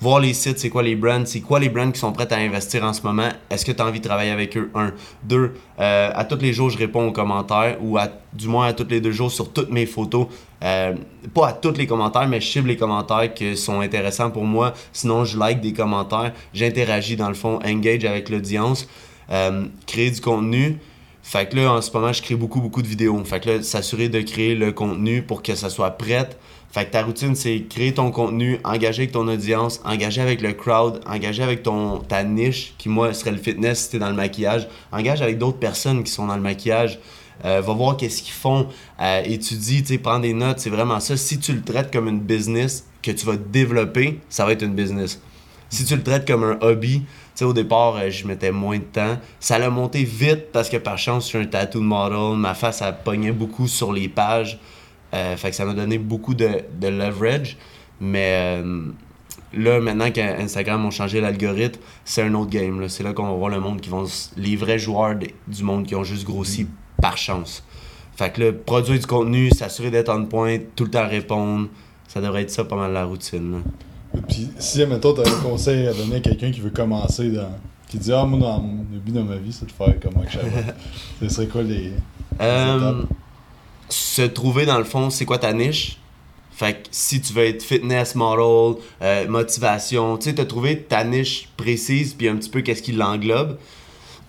voir 0.02 0.18
les 0.18 0.34
sites, 0.34 0.58
c'est 0.58 0.68
quoi 0.68 0.82
les 0.82 0.96
brands, 0.96 1.24
c'est 1.24 1.40
quoi 1.40 1.60
les 1.60 1.68
brands 1.68 1.92
qui 1.92 2.00
sont 2.00 2.10
prêts 2.12 2.30
à 2.32 2.36
investir 2.36 2.82
en 2.82 2.92
ce 2.92 3.02
moment, 3.02 3.28
est-ce 3.48 3.64
que 3.64 3.70
tu 3.70 3.80
as 3.80 3.86
envie 3.86 4.00
de 4.00 4.04
travailler 4.04 4.32
avec 4.32 4.56
eux, 4.56 4.68
un. 4.74 4.92
Deux, 5.22 5.54
euh, 5.78 6.10
à 6.12 6.24
tous 6.24 6.40
les 6.40 6.52
jours, 6.52 6.70
je 6.70 6.76
réponds 6.76 7.06
aux 7.06 7.12
commentaires, 7.12 7.78
ou 7.80 7.96
du 8.32 8.48
moins 8.48 8.66
à 8.66 8.72
tous 8.72 8.88
les 8.90 9.00
deux 9.00 9.12
jours 9.12 9.30
sur 9.30 9.52
toutes 9.52 9.70
mes 9.70 9.86
photos. 9.86 10.26
Euh, 10.64 10.94
pas 11.32 11.48
à 11.48 11.52
tous 11.52 11.74
les 11.74 11.86
commentaires, 11.86 12.26
mais 12.26 12.40
je 12.40 12.48
cible 12.48 12.68
les 12.68 12.76
commentaires 12.76 13.32
qui 13.32 13.56
sont 13.56 13.80
intéressants 13.80 14.30
pour 14.30 14.44
moi. 14.44 14.74
Sinon, 14.92 15.24
je 15.24 15.38
like 15.38 15.60
des 15.60 15.72
commentaires, 15.72 16.32
j'interagis 16.52 17.14
dans 17.14 17.28
le 17.28 17.34
fond, 17.34 17.60
engage 17.64 18.04
avec 18.04 18.28
l'audience, 18.28 18.88
euh, 19.30 19.66
créer 19.86 20.10
du 20.10 20.20
contenu. 20.20 20.78
Fait 21.22 21.48
que 21.48 21.54
là, 21.54 21.74
en 21.74 21.80
ce 21.80 21.92
moment, 21.92 22.12
je 22.12 22.20
crée 22.20 22.34
beaucoup, 22.34 22.60
beaucoup 22.60 22.82
de 22.82 22.88
vidéos. 22.88 23.22
Fait 23.24 23.38
que 23.38 23.50
là, 23.50 23.62
s'assurer 23.62 24.08
de 24.08 24.20
créer 24.20 24.56
le 24.56 24.72
contenu 24.72 25.22
pour 25.22 25.42
que 25.42 25.54
ça 25.54 25.70
soit 25.70 25.92
prêt. 25.92 26.28
Fait 26.72 26.86
que 26.86 26.92
ta 26.92 27.02
routine, 27.02 27.34
c'est 27.34 27.64
créer 27.68 27.92
ton 27.92 28.10
contenu, 28.10 28.58
engager 28.64 29.02
avec 29.02 29.12
ton 29.12 29.28
audience, 29.28 29.82
engager 29.84 30.22
avec 30.22 30.40
le 30.40 30.54
crowd, 30.54 31.02
engager 31.06 31.42
avec 31.42 31.62
ton, 31.62 31.98
ta 31.98 32.24
niche, 32.24 32.72
qui 32.78 32.88
moi 32.88 33.12
serait 33.12 33.32
le 33.32 33.36
fitness 33.36 33.84
si 33.84 33.90
t'es 33.90 33.98
dans 33.98 34.08
le 34.08 34.16
maquillage. 34.16 34.66
Engage 34.90 35.20
avec 35.20 35.36
d'autres 35.36 35.58
personnes 35.58 36.02
qui 36.02 36.10
sont 36.10 36.26
dans 36.26 36.34
le 36.34 36.40
maquillage. 36.40 36.98
Euh, 37.44 37.60
va 37.60 37.72
voir 37.74 37.98
qu'est-ce 37.98 38.22
qu'ils 38.22 38.32
font, 38.32 38.68
euh, 39.00 39.22
étudie, 39.24 39.98
prends 39.98 40.18
des 40.18 40.32
notes, 40.32 40.60
c'est 40.60 40.70
vraiment 40.70 40.98
ça. 41.00 41.16
Si 41.18 41.38
tu 41.38 41.52
le 41.52 41.60
traites 41.60 41.92
comme 41.92 42.08
une 42.08 42.20
business 42.20 42.86
que 43.02 43.10
tu 43.10 43.26
vas 43.26 43.36
développer, 43.36 44.20
ça 44.30 44.46
va 44.46 44.52
être 44.52 44.62
une 44.62 44.74
business. 44.74 45.20
Si 45.68 45.84
tu 45.84 45.94
le 45.94 46.02
traites 46.02 46.26
comme 46.26 46.44
un 46.44 46.58
hobby, 46.62 47.00
tu 47.00 47.06
sais, 47.34 47.44
au 47.44 47.52
départ, 47.52 47.96
euh, 47.96 48.08
je 48.08 48.26
mettais 48.26 48.50
moins 48.50 48.78
de 48.78 48.84
temps. 48.84 49.18
Ça 49.40 49.58
l'a 49.58 49.68
monté 49.68 50.04
vite 50.04 50.52
parce 50.52 50.70
que 50.70 50.78
par 50.78 50.96
chance, 50.96 51.24
je 51.24 51.28
suis 51.28 51.38
un 51.38 51.46
tattoo 51.46 51.80
model. 51.80 52.38
Ma 52.38 52.54
face, 52.54 52.80
a 52.80 52.92
pogné 52.92 53.32
beaucoup 53.32 53.68
sur 53.68 53.92
les 53.92 54.08
pages. 54.08 54.58
Euh, 55.14 55.36
fait 55.36 55.50
que 55.50 55.56
ça 55.56 55.64
m'a 55.64 55.74
donné 55.74 55.98
beaucoup 55.98 56.34
de, 56.34 56.48
de 56.80 56.88
leverage. 56.88 57.56
Mais 58.00 58.60
euh, 58.62 58.86
là, 59.54 59.80
maintenant 59.80 60.10
qu'Instagram 60.10 60.84
ont 60.86 60.90
changé 60.90 61.20
l'algorithme, 61.20 61.80
c'est 62.04 62.22
un 62.22 62.34
autre 62.34 62.50
game. 62.50 62.88
C'est 62.88 63.02
là 63.02 63.12
qu'on 63.12 63.26
va 63.28 63.34
voir 63.34 63.50
le 63.50 63.60
monde 63.60 63.80
qui 63.80 63.90
vont. 63.90 64.04
Les 64.36 64.56
vrais 64.56 64.78
joueurs 64.78 65.14
de- 65.16 65.28
du 65.48 65.62
monde 65.62 65.86
qui 65.86 65.94
ont 65.94 66.04
juste 66.04 66.24
grossi 66.24 66.66
par 67.00 67.16
chance. 67.16 67.62
Fait 68.16 68.30
que 68.32 68.42
là, 68.42 68.52
produire 68.52 68.98
du 68.98 69.06
contenu, 69.06 69.50
s'assurer 69.50 69.90
d'être 69.90 70.08
on 70.10 70.24
point, 70.26 70.58
tout 70.76 70.84
le 70.84 70.90
temps 70.90 71.06
répondre, 71.08 71.68
ça 72.08 72.20
devrait 72.20 72.42
être 72.42 72.50
ça 72.50 72.64
pas 72.64 72.76
mal 72.76 72.92
la 72.92 73.04
routine. 73.04 73.52
là. 73.52 73.58
Puis 74.28 74.48
si, 74.58 74.84
mettons, 74.86 75.14
t'as 75.14 75.28
un 75.28 75.40
conseil 75.42 75.86
à 75.88 75.94
donner 75.94 76.16
à 76.16 76.20
quelqu'un 76.20 76.50
qui 76.50 76.60
veut 76.60 76.70
commencer 76.70 77.30
dans. 77.30 77.48
qui 77.88 77.98
dit 77.98 78.12
Ah, 78.12 78.24
moi, 78.24 78.38
dans 78.38 78.58
le 78.92 78.98
but 78.98 79.12
de 79.14 79.22
ma 79.22 79.36
vie, 79.36 79.52
c'est 79.52 79.66
de 79.66 79.72
faire 79.72 79.98
comme 80.00 80.14
Chabot. 80.28 80.46
Ce 81.22 81.28
serait 81.28 81.46
quoi 81.46 81.62
les. 81.62 81.92
Euh, 82.40 82.76
étapes? 82.78 83.08
Se 83.92 84.22
trouver 84.22 84.66
dans 84.66 84.78
le 84.78 84.84
fond, 84.84 85.10
c'est 85.10 85.24
quoi 85.24 85.38
ta 85.38 85.52
niche? 85.52 85.98
Fait 86.54 86.74
que 86.74 86.88
si 86.90 87.20
tu 87.20 87.32
veux 87.32 87.44
être 87.46 87.62
fitness 87.62 88.14
model, 88.14 88.80
euh, 89.00 89.26
motivation, 89.28 90.18
tu 90.18 90.30
sais, 90.30 90.34
te 90.34 90.42
trouver 90.42 90.82
ta 90.82 91.02
niche 91.02 91.48
précise 91.56 92.14
puis 92.14 92.28
un 92.28 92.36
petit 92.36 92.50
peu 92.50 92.60
qu'est-ce 92.60 92.82
qui 92.82 92.92
l'englobe. 92.92 93.58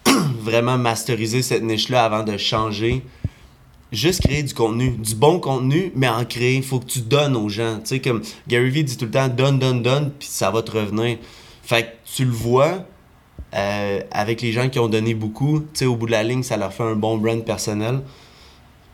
Vraiment 0.39 0.77
masteriser 0.77 1.41
cette 1.41 1.63
niche-là 1.63 2.05
avant 2.05 2.23
de 2.23 2.37
changer. 2.37 3.03
Juste 3.91 4.21
créer 4.21 4.41
du 4.41 4.53
contenu, 4.53 4.91
du 4.91 5.15
bon 5.15 5.39
contenu, 5.39 5.91
mais 5.95 6.07
en 6.07 6.25
créer. 6.25 6.61
Faut 6.61 6.79
que 6.79 6.87
tu 6.87 7.01
donnes 7.01 7.35
aux 7.35 7.49
gens. 7.49 7.79
Tu 7.79 7.87
sais, 7.87 7.99
comme 7.99 8.21
Gary 8.47 8.69
Vee 8.69 8.83
dit 8.83 8.97
tout 8.97 9.05
le 9.05 9.11
temps, 9.11 9.27
donne, 9.27 9.59
donne, 9.59 9.83
donne, 9.83 10.11
puis 10.17 10.27
ça 10.27 10.49
va 10.49 10.63
te 10.63 10.71
revenir. 10.71 11.17
Fait 11.61 11.83
que 11.83 12.15
tu 12.15 12.25
le 12.25 12.31
vois 12.31 12.85
euh, 13.53 13.99
avec 14.11 14.41
les 14.41 14.51
gens 14.51 14.69
qui 14.69 14.79
ont 14.79 14.87
donné 14.87 15.13
beaucoup. 15.13 15.59
Tu 15.59 15.67
sais, 15.73 15.85
au 15.85 15.95
bout 15.95 16.07
de 16.07 16.11
la 16.11 16.23
ligne, 16.23 16.41
ça 16.41 16.57
leur 16.57 16.73
fait 16.73 16.83
un 16.83 16.95
bon 16.95 17.17
brand 17.17 17.43
personnel. 17.45 18.01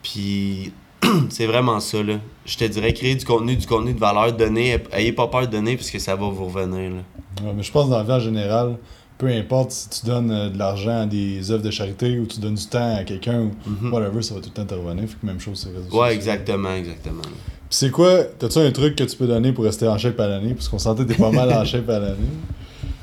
Puis 0.03 0.71
c'est 1.29 1.45
vraiment 1.45 1.79
ça, 1.79 2.01
là. 2.03 2.15
Je 2.45 2.57
te 2.57 2.65
dirais, 2.65 2.93
créer 2.93 3.15
du 3.15 3.25
contenu, 3.25 3.55
du 3.55 3.65
contenu 3.67 3.93
de 3.93 3.99
valeur, 3.99 4.33
donner. 4.33 4.77
Ayez 4.91 5.11
pas 5.13 5.27
peur 5.27 5.41
de 5.41 5.47
donner, 5.51 5.75
parce 5.75 5.89
que 5.91 5.99
ça 5.99 6.15
va 6.15 6.27
vous 6.27 6.45
revenir, 6.45 6.91
là. 6.91 7.43
Ouais, 7.43 7.53
mais 7.55 7.63
je 7.63 7.71
pense 7.71 7.89
dans 7.89 7.97
la 7.97 8.03
vie 8.03 8.11
en 8.11 8.19
général, 8.19 8.77
peu 9.17 9.27
importe 9.27 9.71
si 9.71 9.89
tu 9.89 10.05
donnes 10.05 10.31
euh, 10.31 10.49
de 10.49 10.57
l'argent 10.57 11.01
à 11.01 11.05
des 11.05 11.51
œuvres 11.51 11.63
de 11.63 11.71
charité 11.71 12.19
ou 12.19 12.25
tu 12.25 12.39
donnes 12.39 12.55
du 12.55 12.65
temps 12.65 12.95
à 12.97 13.03
quelqu'un 13.03 13.41
ou 13.41 13.51
Mhm. 13.69 13.93
whatever, 13.93 14.21
ça 14.21 14.33
va 14.33 14.41
tout 14.41 14.49
le 14.49 14.53
temps 14.55 14.61
intervenir. 14.63 15.07
Fait 15.07 15.15
que 15.21 15.25
même 15.25 15.39
chose, 15.39 15.59
c'est 15.65 15.69
réseaux 15.77 15.97
Ouais, 16.01 16.13
exactement, 16.13 16.73
exactement. 16.73 17.21
Puis 17.21 17.77
c'est 17.77 17.91
quoi, 17.91 18.23
t'as-tu 18.23 18.59
un 18.59 18.71
truc 18.71 18.95
que 18.95 19.03
tu 19.03 19.15
peux 19.15 19.27
donner 19.27 19.51
pour 19.53 19.63
rester 19.65 19.87
en 19.87 19.97
shape 19.97 20.19
à 20.19 20.27
l'année? 20.27 20.53
Parce 20.53 20.67
qu'on 20.67 20.79
sentait 20.79 21.03
que 21.05 21.09
t'es 21.13 21.21
pas 21.21 21.31
mal 21.31 21.51
en 21.53 21.63
shape 21.65 21.87
à 21.89 21.99
l'année. 21.99 22.17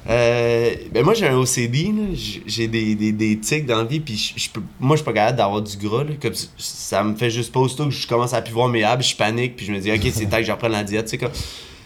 Euh, 0.09 0.75
ben 0.93 1.05
moi 1.05 1.15
j'ai 1.15 1.27
un 1.27 1.37
OCD, 1.37 1.93
j'ai 2.47 2.69
des, 2.69 2.95
des, 2.95 3.11
des 3.11 3.39
tics 3.39 3.67
dans 3.67 3.79
la 3.79 3.85
vie, 3.85 3.99
puis 3.99 4.35
je, 4.37 4.49
peux, 4.51 4.63
moi 4.79 4.95
je 4.95 5.03
suis 5.03 5.05
pas 5.05 5.13
capable 5.13 5.39
d'avoir 5.39 5.63
du 5.63 5.77
gras. 5.77 6.05
Là. 6.05 6.11
Comme, 6.21 6.35
ça 6.59 7.03
me 7.03 7.17
fait 7.17 7.31
juste 7.31 7.53
pas 7.53 7.61
que 7.61 7.91
je 7.91 8.07
commence 8.07 8.33
à 8.33 8.41
plus 8.41 8.53
voir 8.53 8.69
mes 8.69 8.85
abs, 8.85 9.03
je 9.03 9.17
panique, 9.17 9.57
puis 9.57 9.67
je 9.67 9.73
me 9.73 9.81
dis 9.81 9.91
ok 9.91 10.01
c'est 10.13 10.27
temps 10.27 10.37
que 10.37 10.45
je 10.45 10.53
reprenne 10.53 10.73
la 10.73 10.85
diète. 10.85 11.09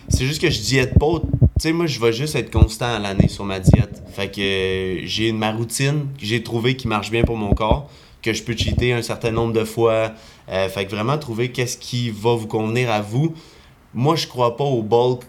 c'est 0.09 0.25
juste 0.27 0.43
que 0.43 0.51
je 0.51 0.61
diète 0.61 0.99
pas. 0.99 1.21
Tu 1.21 1.69
sais, 1.69 1.73
moi 1.73 1.87
je 1.87 1.99
vais 1.99 2.13
juste 2.13 2.37
être 2.37 2.51
constant 2.51 2.95
à 2.95 2.99
l'année 2.99 3.29
sur 3.29 3.45
ma 3.45 3.59
diète. 3.59 4.03
Fait 4.13 4.31
que 4.31 5.07
j'ai 5.07 5.33
ma 5.33 5.53
routine 5.53 6.07
que 6.19 6.27
j'ai 6.27 6.43
trouvé 6.43 6.77
qui 6.77 6.89
marche 6.89 7.11
bien 7.11 7.23
pour 7.23 7.37
mon 7.37 7.55
corps, 7.55 7.91
que 8.23 8.35
je 8.35 8.43
peux 8.43 8.57
cheater 8.57 8.93
un 8.93 9.03
certain 9.03 9.31
nombre 9.31 9.55
de 9.55 9.65
fois. 9.65 10.13
Euh, 10.51 10.69
fait 10.69 10.85
que 10.85 10.91
vraiment 10.91 11.17
trouver 11.17 11.53
qu'est-ce 11.53 11.79
qui 11.79 12.11
va 12.11 12.35
vous 12.35 12.47
convenir 12.47 12.91
à 12.91 13.01
vous. 13.01 13.35
Moi 13.95 14.15
je 14.17 14.27
crois 14.27 14.59
pas 14.59 14.65
au 14.65 14.83
bulk 14.83 15.23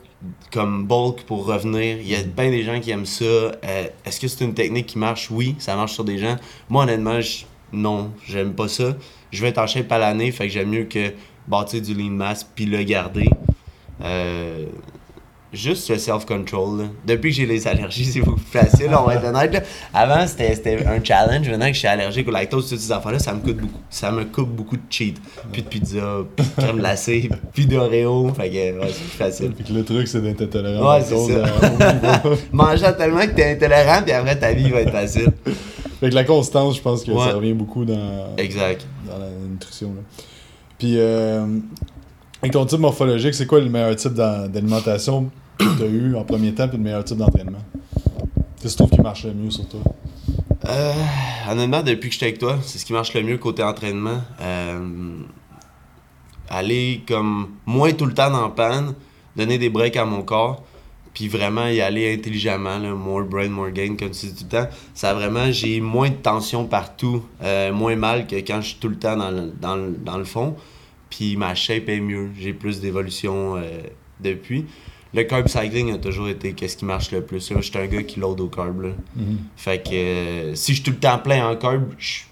comme 0.51 0.85
bulk 0.87 1.23
pour 1.23 1.45
revenir. 1.45 1.97
Il 1.99 2.07
y 2.07 2.15
a 2.15 2.21
bien 2.23 2.49
des 2.51 2.63
gens 2.63 2.79
qui 2.79 2.91
aiment 2.91 3.05
ça. 3.05 3.23
Euh, 3.23 3.87
Est-ce 4.05 4.19
que 4.19 4.27
c'est 4.27 4.43
une 4.43 4.53
technique 4.53 4.85
qui 4.87 4.97
marche? 4.99 5.29
Oui, 5.31 5.55
ça 5.59 5.75
marche 5.75 5.93
sur 5.93 6.03
des 6.03 6.17
gens. 6.17 6.35
Moi, 6.69 6.83
honnêtement, 6.83 7.19
je- 7.21 7.45
non, 7.73 8.11
j'aime 8.27 8.53
pas 8.53 8.67
ça. 8.67 8.95
Je 9.31 9.41
vais 9.41 9.49
être 9.49 9.57
en 9.59 9.67
shape 9.67 9.91
à 9.91 9.97
l'année, 9.97 10.31
fait 10.31 10.47
que 10.47 10.53
j'aime 10.53 10.69
mieux 10.69 10.83
que 10.85 11.11
bâtir 11.47 11.81
du 11.81 11.93
lean 11.93 12.11
mass 12.11 12.43
puis 12.43 12.65
le 12.65 12.83
garder. 12.83 13.29
Euh, 14.03 14.65
juste 15.53 15.89
le 15.89 15.97
self-control. 15.97 16.87
Depuis 17.05 17.31
que 17.31 17.35
j'ai 17.35 17.45
les 17.45 17.67
allergies, 17.67 18.05
c'est 18.13 18.19
beaucoup 18.21 18.39
plus 18.39 18.59
facile, 18.59 18.89
on 18.97 19.03
va 19.03 19.15
être 19.15 19.25
honnête. 19.25 19.53
là. 19.53 19.59
Avant, 19.93 20.25
c'était 20.27 20.85
un 20.85 21.03
challenge. 21.03 21.49
Maintenant 21.49 21.67
que 21.67 21.73
je 21.73 21.79
suis 21.79 21.87
allergique 21.87 22.27
au 22.27 22.31
lactose, 22.31 22.69
toutes 22.69 22.79
ces 22.79 22.91
affaires-là, 22.91 23.19
ça 23.19 23.33
me 23.33 23.39
coûte 23.41 23.57
beaucoup. 23.57 23.79
Ça 23.89 24.11
me 24.11 24.23
coupe 24.25 24.49
beaucoup 24.49 24.77
de 24.77 24.81
cheat. 24.89 25.17
Puis 25.51 25.61
de 25.61 25.67
pizza, 25.67 26.19
puis 26.35 26.45
de 26.45 26.61
crème 26.61 26.77
glacée, 26.77 27.29
puis 27.53 27.65
d'Oreo. 27.65 28.33
Fait 28.33 28.49
que 28.49 28.53
ouais, 28.79 28.87
c'est 28.87 28.99
plus 29.03 29.17
facile. 29.17 29.53
Fait 29.57 29.63
que 29.63 29.73
le 29.73 29.83
truc, 29.83 30.07
c'est 30.07 30.21
d'être 30.21 30.41
intolérant 30.41 30.93
Ouais, 30.93 31.01
c'est 31.01 31.15
ça. 31.17 31.31
euh. 31.31 32.35
Mangeant 32.51 32.93
tellement 32.93 33.21
que 33.21 33.31
t'es 33.31 33.51
intolérant, 33.51 34.01
puis 34.03 34.11
après 34.13 34.39
ta 34.39 34.53
vie 34.53 34.69
va 34.69 34.81
être 34.81 34.91
facile. 34.91 35.31
Fait 35.99 36.09
que 36.09 36.15
la 36.15 36.23
constance, 36.23 36.77
je 36.77 36.81
pense 36.81 37.03
que 37.03 37.11
Ouais. 37.11 37.27
ça 37.27 37.33
revient 37.35 37.53
beaucoup 37.53 37.85
dans, 37.85 38.35
Exact. 38.37 38.85
dans 39.07 39.19
la 39.19 39.27
nutrition. 39.49 39.89
Là. 39.95 40.01
Puis, 40.79 40.95
euh, 40.97 41.45
avec 42.41 42.53
ton 42.53 42.65
type 42.65 42.79
morphologique, 42.79 43.33
c'est 43.35 43.45
quoi 43.45 43.59
le 43.59 43.69
meilleur 43.69 43.95
type 43.95 44.13
d'al- 44.13 44.51
d'alimentation 44.51 45.29
que 45.57 45.63
tu 45.77 45.83
as 45.83 45.87
eu 45.87 46.15
en 46.15 46.23
premier 46.23 46.53
temps, 46.53 46.67
puis 46.67 46.77
le 46.77 46.83
meilleur 46.83 47.03
type 47.03 47.17
d'entraînement? 47.17 47.59
Qu'est-ce 48.61 48.75
que 48.75 48.83
tu 48.83 48.87
trouves 48.87 48.89
qui 48.89 49.01
marche 49.01 49.25
le 49.25 49.33
mieux 49.33 49.51
sur 49.51 49.67
toi? 49.67 49.81
Euh, 50.67 50.93
honnêtement, 51.49 51.83
depuis 51.83 52.09
que 52.09 52.13
j'étais 52.13 52.27
avec 52.27 52.39
toi, 52.39 52.57
c'est 52.63 52.77
ce 52.79 52.85
qui 52.85 52.93
marche 52.93 53.13
le 53.13 53.23
mieux 53.23 53.37
côté 53.37 53.63
entraînement. 53.63 54.21
Euh, 54.41 55.19
aller 56.49 57.03
comme 57.07 57.49
moins 57.65 57.91
tout 57.93 58.05
le 58.05 58.13
temps 58.13 58.29
la 58.29 58.49
panne, 58.49 58.93
donner 59.35 59.57
des 59.57 59.69
breaks 59.69 59.97
à 59.97 60.05
mon 60.05 60.21
corps, 60.23 60.63
puis 61.13 61.27
vraiment 61.27 61.67
y 61.67 61.81
aller 61.81 62.13
intelligemment, 62.13 62.79
more 62.95 63.23
brain, 63.23 63.49
more 63.49 63.69
gain, 63.69 63.95
comme 63.97 64.11
tu 64.11 64.27
dis 64.27 64.33
tout 64.33 64.45
le 64.51 64.63
temps. 64.63 64.67
Ça 64.93 65.13
vraiment, 65.13 65.51
j'ai 65.51 65.79
moins 65.79 66.09
de 66.09 66.15
tension 66.15 66.65
partout, 66.65 67.23
euh, 67.43 67.71
moins 67.71 67.95
mal 67.95 68.27
que 68.27 68.35
quand 68.35 68.61
je 68.61 68.67
suis 68.69 68.77
tout 68.79 68.89
le 68.89 68.97
temps 68.97 69.15
dans 69.17 70.17
le 70.17 70.25
fond. 70.25 70.55
Puis 71.11 71.37
ma 71.37 71.53
shape 71.53 71.89
est 71.89 71.99
mieux, 71.99 72.31
j'ai 72.39 72.53
plus 72.53 72.81
d'évolution 72.81 73.57
euh, 73.57 73.81
depuis. 74.19 74.65
Le 75.13 75.23
carb 75.23 75.47
cycling 75.47 75.93
a 75.93 75.97
toujours 75.97 76.29
été 76.29 76.53
qu'est-ce 76.53 76.77
qui 76.77 76.85
marche 76.85 77.11
le 77.11 77.21
plus. 77.21 77.51
Là, 77.51 77.57
je 77.59 77.69
suis 77.69 77.77
un 77.77 77.85
gars 77.85 78.01
qui 78.01 78.19
load 78.19 78.39
au 78.39 78.47
carb. 78.47 78.81
Là. 78.81 78.89
Fait 79.57 79.83
que 79.83 79.93
euh, 79.93 80.55
si 80.55 80.71
je 80.71 80.81
suis 80.81 80.83
tout 80.83 80.91
le 80.91 80.97
temps 80.97 81.19
plein 81.19 81.47
en 81.47 81.55
carb, 81.57 81.83
je 81.99 82.07
suis 82.07 82.25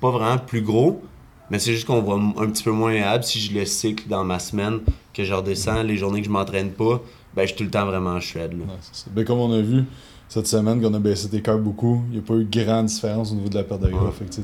pas 0.00 0.10
vraiment 0.10 0.38
plus 0.38 0.60
gros. 0.60 1.02
Mais 1.50 1.58
c'est 1.58 1.72
juste 1.72 1.86
qu'on 1.86 2.00
voit 2.00 2.16
un 2.16 2.50
petit 2.50 2.64
peu 2.64 2.72
moins 2.72 3.00
abs 3.02 3.24
si 3.24 3.38
je 3.38 3.54
le 3.54 3.64
cycle 3.66 4.08
dans 4.08 4.24
ma 4.24 4.38
semaine, 4.38 4.80
que 5.12 5.24
je 5.24 5.32
redescends 5.32 5.82
les 5.82 5.96
journées 5.96 6.20
que 6.20 6.26
je 6.26 6.32
m'entraîne 6.32 6.70
pas, 6.70 7.00
ben 7.36 7.42
je 7.42 7.48
suis 7.48 7.56
tout 7.56 7.64
le 7.64 7.70
temps 7.70 7.86
vraiment 7.86 8.10
en 8.10 8.20
shred. 8.20 8.52
Là. 8.52 8.64
Ouais, 8.64 8.78
c'est 8.80 9.04
ça. 9.04 9.10
Ben, 9.12 9.24
comme 9.24 9.38
on 9.38 9.52
a 9.52 9.60
vu 9.60 9.84
cette 10.28 10.46
semaine, 10.46 10.80
qu'on 10.82 10.92
a 10.94 10.98
baissé 10.98 11.28
tes 11.28 11.40
carbs 11.42 11.62
beaucoup, 11.62 12.02
il 12.10 12.14
n'y 12.14 12.18
a 12.18 12.22
pas 12.22 12.34
eu 12.34 12.44
grande 12.44 12.86
différence 12.86 13.30
au 13.32 13.34
niveau 13.34 13.48
de 13.48 13.54
la 13.54 13.64
perte 13.64 13.82
de 13.82 13.88
gras. 13.90 14.06
Ouais. 14.06 14.12
Tu 14.30 14.42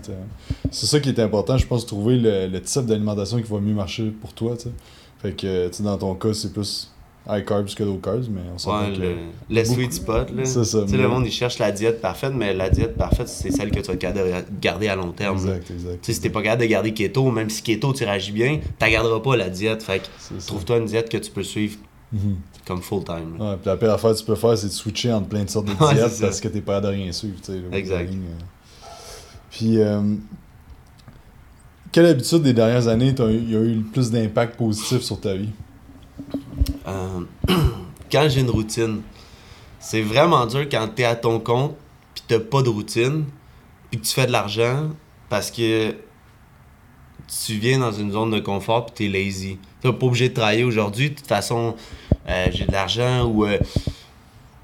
c'est 0.70 0.86
ça 0.86 1.00
qui 1.00 1.08
est 1.08 1.18
important, 1.18 1.56
je 1.58 1.66
pense, 1.66 1.84
trouver 1.86 2.16
le, 2.16 2.46
le 2.46 2.62
type 2.62 2.86
d'alimentation 2.86 3.38
qui 3.42 3.50
va 3.50 3.58
mieux 3.60 3.74
marcher 3.74 4.10
pour 4.10 4.32
toi. 4.32 4.56
tu. 4.56 4.68
Fait 5.20 5.32
que 5.32 5.68
tu 5.68 5.82
dans 5.82 5.98
ton 5.98 6.14
cas, 6.14 6.32
c'est 6.32 6.52
plus 6.52 6.90
high 7.28 7.44
carbs 7.44 7.66
que 7.74 7.82
low 7.82 7.96
carbs, 7.98 8.24
mais 8.30 8.40
on 8.54 8.56
s'entend 8.58 8.86
Ouais, 8.90 8.96
que- 8.96 9.00
le, 9.02 9.14
le 9.50 9.64
sweet 9.64 9.92
spot. 9.92 10.30
là. 10.30 10.44
C'est 10.44 10.64
ça, 10.64 10.82
Tu 10.82 10.88
sais, 10.90 10.96
mais- 10.96 11.02
le 11.02 11.08
monde, 11.08 11.26
il 11.26 11.32
cherche 11.32 11.58
la 11.58 11.70
diète 11.72 12.00
parfaite, 12.00 12.32
mais 12.34 12.54
la 12.54 12.70
diète 12.70 12.96
parfaite, 12.96 13.28
c'est 13.28 13.50
celle 13.50 13.70
que 13.70 13.80
tu 13.80 13.90
vas 13.90 13.96
te 13.96 14.40
garder, 14.60 14.88
à 14.88 14.96
long 14.96 15.12
terme. 15.12 15.36
Exact, 15.36 15.70
exact. 15.70 15.98
Tu 16.02 16.06
sais, 16.06 16.12
si 16.14 16.20
t'es 16.20 16.30
pas 16.30 16.40
capable 16.42 16.62
de 16.62 16.68
garder 16.68 16.94
keto, 16.94 17.30
même 17.30 17.50
si 17.50 17.62
keto, 17.62 17.92
tu 17.92 18.04
réagis 18.04 18.32
bien, 18.32 18.60
t'en 18.78 18.88
garderas 18.90 19.20
pas 19.20 19.36
la 19.36 19.50
diète. 19.50 19.82
Fait 19.82 19.98
que 20.00 20.38
trouve-toi 20.46 20.78
une 20.78 20.86
diète 20.86 21.08
que 21.10 21.18
tu 21.18 21.30
peux 21.30 21.42
suivre 21.42 21.76
Mhm. 22.12 22.36
comme 22.66 22.82
full 22.82 23.04
time. 23.04 23.36
là. 23.38 23.50
Ouais, 23.50 23.56
puis 23.56 23.66
la 23.66 23.76
pire 23.76 23.92
affaire 23.92 24.12
que 24.12 24.18
tu 24.18 24.24
peux 24.24 24.34
faire, 24.34 24.56
c'est 24.58 24.66
de 24.66 24.72
switcher 24.72 25.12
entre 25.12 25.28
plein 25.28 25.44
de 25.44 25.50
sortes 25.50 25.66
de 25.66 25.72
Ouais, 25.84 25.94
diètes 25.94 26.20
parce 26.20 26.40
que 26.40 26.48
t'es 26.48 26.60
pas 26.60 26.74
capable 26.80 26.94
de 26.96 27.02
rien 27.02 27.12
suivre. 27.12 27.36
Exact. 27.72 28.08
ligne, 28.10 28.24
euh. 28.30 28.86
Puis, 29.50 29.78
euh, 29.80 30.14
quelle 31.92 32.06
habitude 32.06 32.42
des 32.42 32.52
dernières 32.52 32.86
années 32.88 33.14
t'as 33.14 33.28
eu- 33.28 33.42
y 33.44 33.56
a 33.56 33.60
eu 33.60 33.74
le 33.74 33.82
plus 33.82 34.10
d'impact 34.10 34.56
positif 34.56 35.02
sur 35.02 35.20
ta 35.20 35.34
vie? 35.34 35.50
Euh, 36.86 37.20
quand 38.12 38.28
j'ai 38.28 38.40
une 38.40 38.50
routine, 38.50 39.02
c'est 39.78 40.02
vraiment 40.02 40.46
dur 40.46 40.68
quand 40.70 40.88
t'es 40.94 41.04
à 41.04 41.16
ton 41.16 41.40
compte, 41.40 41.74
puis 42.14 42.22
t'as 42.28 42.38
pas 42.40 42.62
de 42.62 42.68
routine, 42.68 43.24
puis 43.90 44.00
que 44.00 44.06
tu 44.06 44.12
fais 44.12 44.26
de 44.26 44.32
l'argent 44.32 44.90
parce 45.28 45.50
que 45.50 45.94
tu 47.44 47.54
viens 47.54 47.78
dans 47.78 47.92
une 47.92 48.10
zone 48.12 48.30
de 48.30 48.40
confort 48.40 48.86
puis 48.86 48.94
t'es 48.94 49.08
lazy. 49.18 49.58
T'es 49.82 49.92
pas 49.92 50.06
obligé 50.06 50.28
de 50.28 50.34
travailler 50.34 50.64
aujourd'hui. 50.64 51.10
De 51.10 51.14
toute 51.14 51.26
façon, 51.26 51.74
euh, 52.28 52.46
j'ai 52.52 52.66
de 52.66 52.72
l'argent 52.72 53.24
ou 53.24 53.46
euh, 53.46 53.58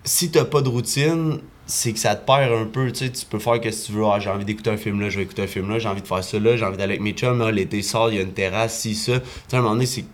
si 0.04 0.30
t'as 0.30 0.44
pas 0.44 0.60
de 0.60 0.68
routine, 0.68 1.38
c'est 1.66 1.92
que 1.92 1.98
ça 1.98 2.14
te 2.14 2.24
perd 2.24 2.52
un 2.52 2.66
peu. 2.66 2.90
Tu 2.92 3.06
sais, 3.06 3.10
tu 3.10 3.26
peux 3.26 3.38
faire 3.38 3.54
ce 3.54 3.60
que 3.60 3.86
tu 3.86 3.92
veux. 3.92 4.04
Ah, 4.04 4.18
j'ai 4.20 4.30
envie 4.30 4.44
d'écouter 4.44 4.70
un 4.70 4.76
film 4.76 5.00
là, 5.00 5.08
je 5.08 5.16
vais 5.16 5.24
écouter 5.24 5.42
un 5.42 5.46
film 5.46 5.70
là. 5.70 5.78
J'ai 5.78 5.88
envie 5.88 6.02
de 6.02 6.06
faire 6.06 6.22
ça 6.22 6.38
là. 6.38 6.56
J'ai 6.56 6.64
envie 6.64 6.76
d'aller 6.76 6.92
avec 6.92 7.02
mes 7.02 7.12
chums. 7.12 7.38
Là, 7.38 7.50
l'été 7.50 7.82
sort, 7.82 8.10
il 8.10 8.16
y 8.16 8.18
a 8.18 8.22
une 8.22 8.32
terrasse, 8.32 8.80
si 8.80 8.94
ça. 8.94 9.20
Tu 9.20 9.26
sais, 9.48 9.56
à 9.56 9.58
un 9.58 9.62
moment 9.62 9.74
donné, 9.74 9.86
c'est 9.86 10.04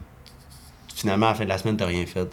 finalement 0.94 1.26
à 1.26 1.30
la 1.30 1.35
fin 1.35 1.44
de 1.44 1.49
la 1.49 1.59
semaine, 1.59 1.76
t'as 1.76 1.87
rien 1.87 2.06
fait. 2.06 2.28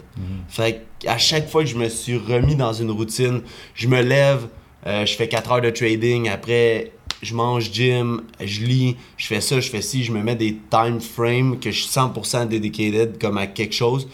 Fait 0.48 0.86
à 1.06 1.18
chaque 1.18 1.48
fois 1.48 1.62
que 1.64 1.68
je 1.68 1.76
me 1.76 1.88
suis 1.88 2.16
remis 2.16 2.56
dans 2.56 2.72
une 2.72 2.90
routine, 2.90 3.42
je 3.74 3.88
me 3.88 4.00
lève, 4.00 4.46
euh, 4.86 5.04
je 5.06 5.14
fais 5.14 5.28
4 5.28 5.52
heures 5.52 5.60
de 5.60 5.70
trading, 5.70 6.28
après 6.28 6.92
je 7.22 7.34
mange 7.34 7.70
gym, 7.72 8.22
je 8.42 8.64
lis, 8.64 8.96
je 9.16 9.26
fais 9.26 9.40
ça, 9.40 9.60
je 9.60 9.68
fais 9.70 9.82
ci, 9.82 10.04
je 10.04 10.12
me 10.12 10.22
mets 10.22 10.36
des 10.36 10.56
time 10.70 11.00
frames 11.00 11.58
que 11.58 11.70
je 11.70 11.82
suis 11.82 11.90
100% 11.90 12.48
dedicated 12.48 13.18
comme 13.20 13.38
à 13.38 13.46
quelque 13.46 13.74
chose. 13.74 14.08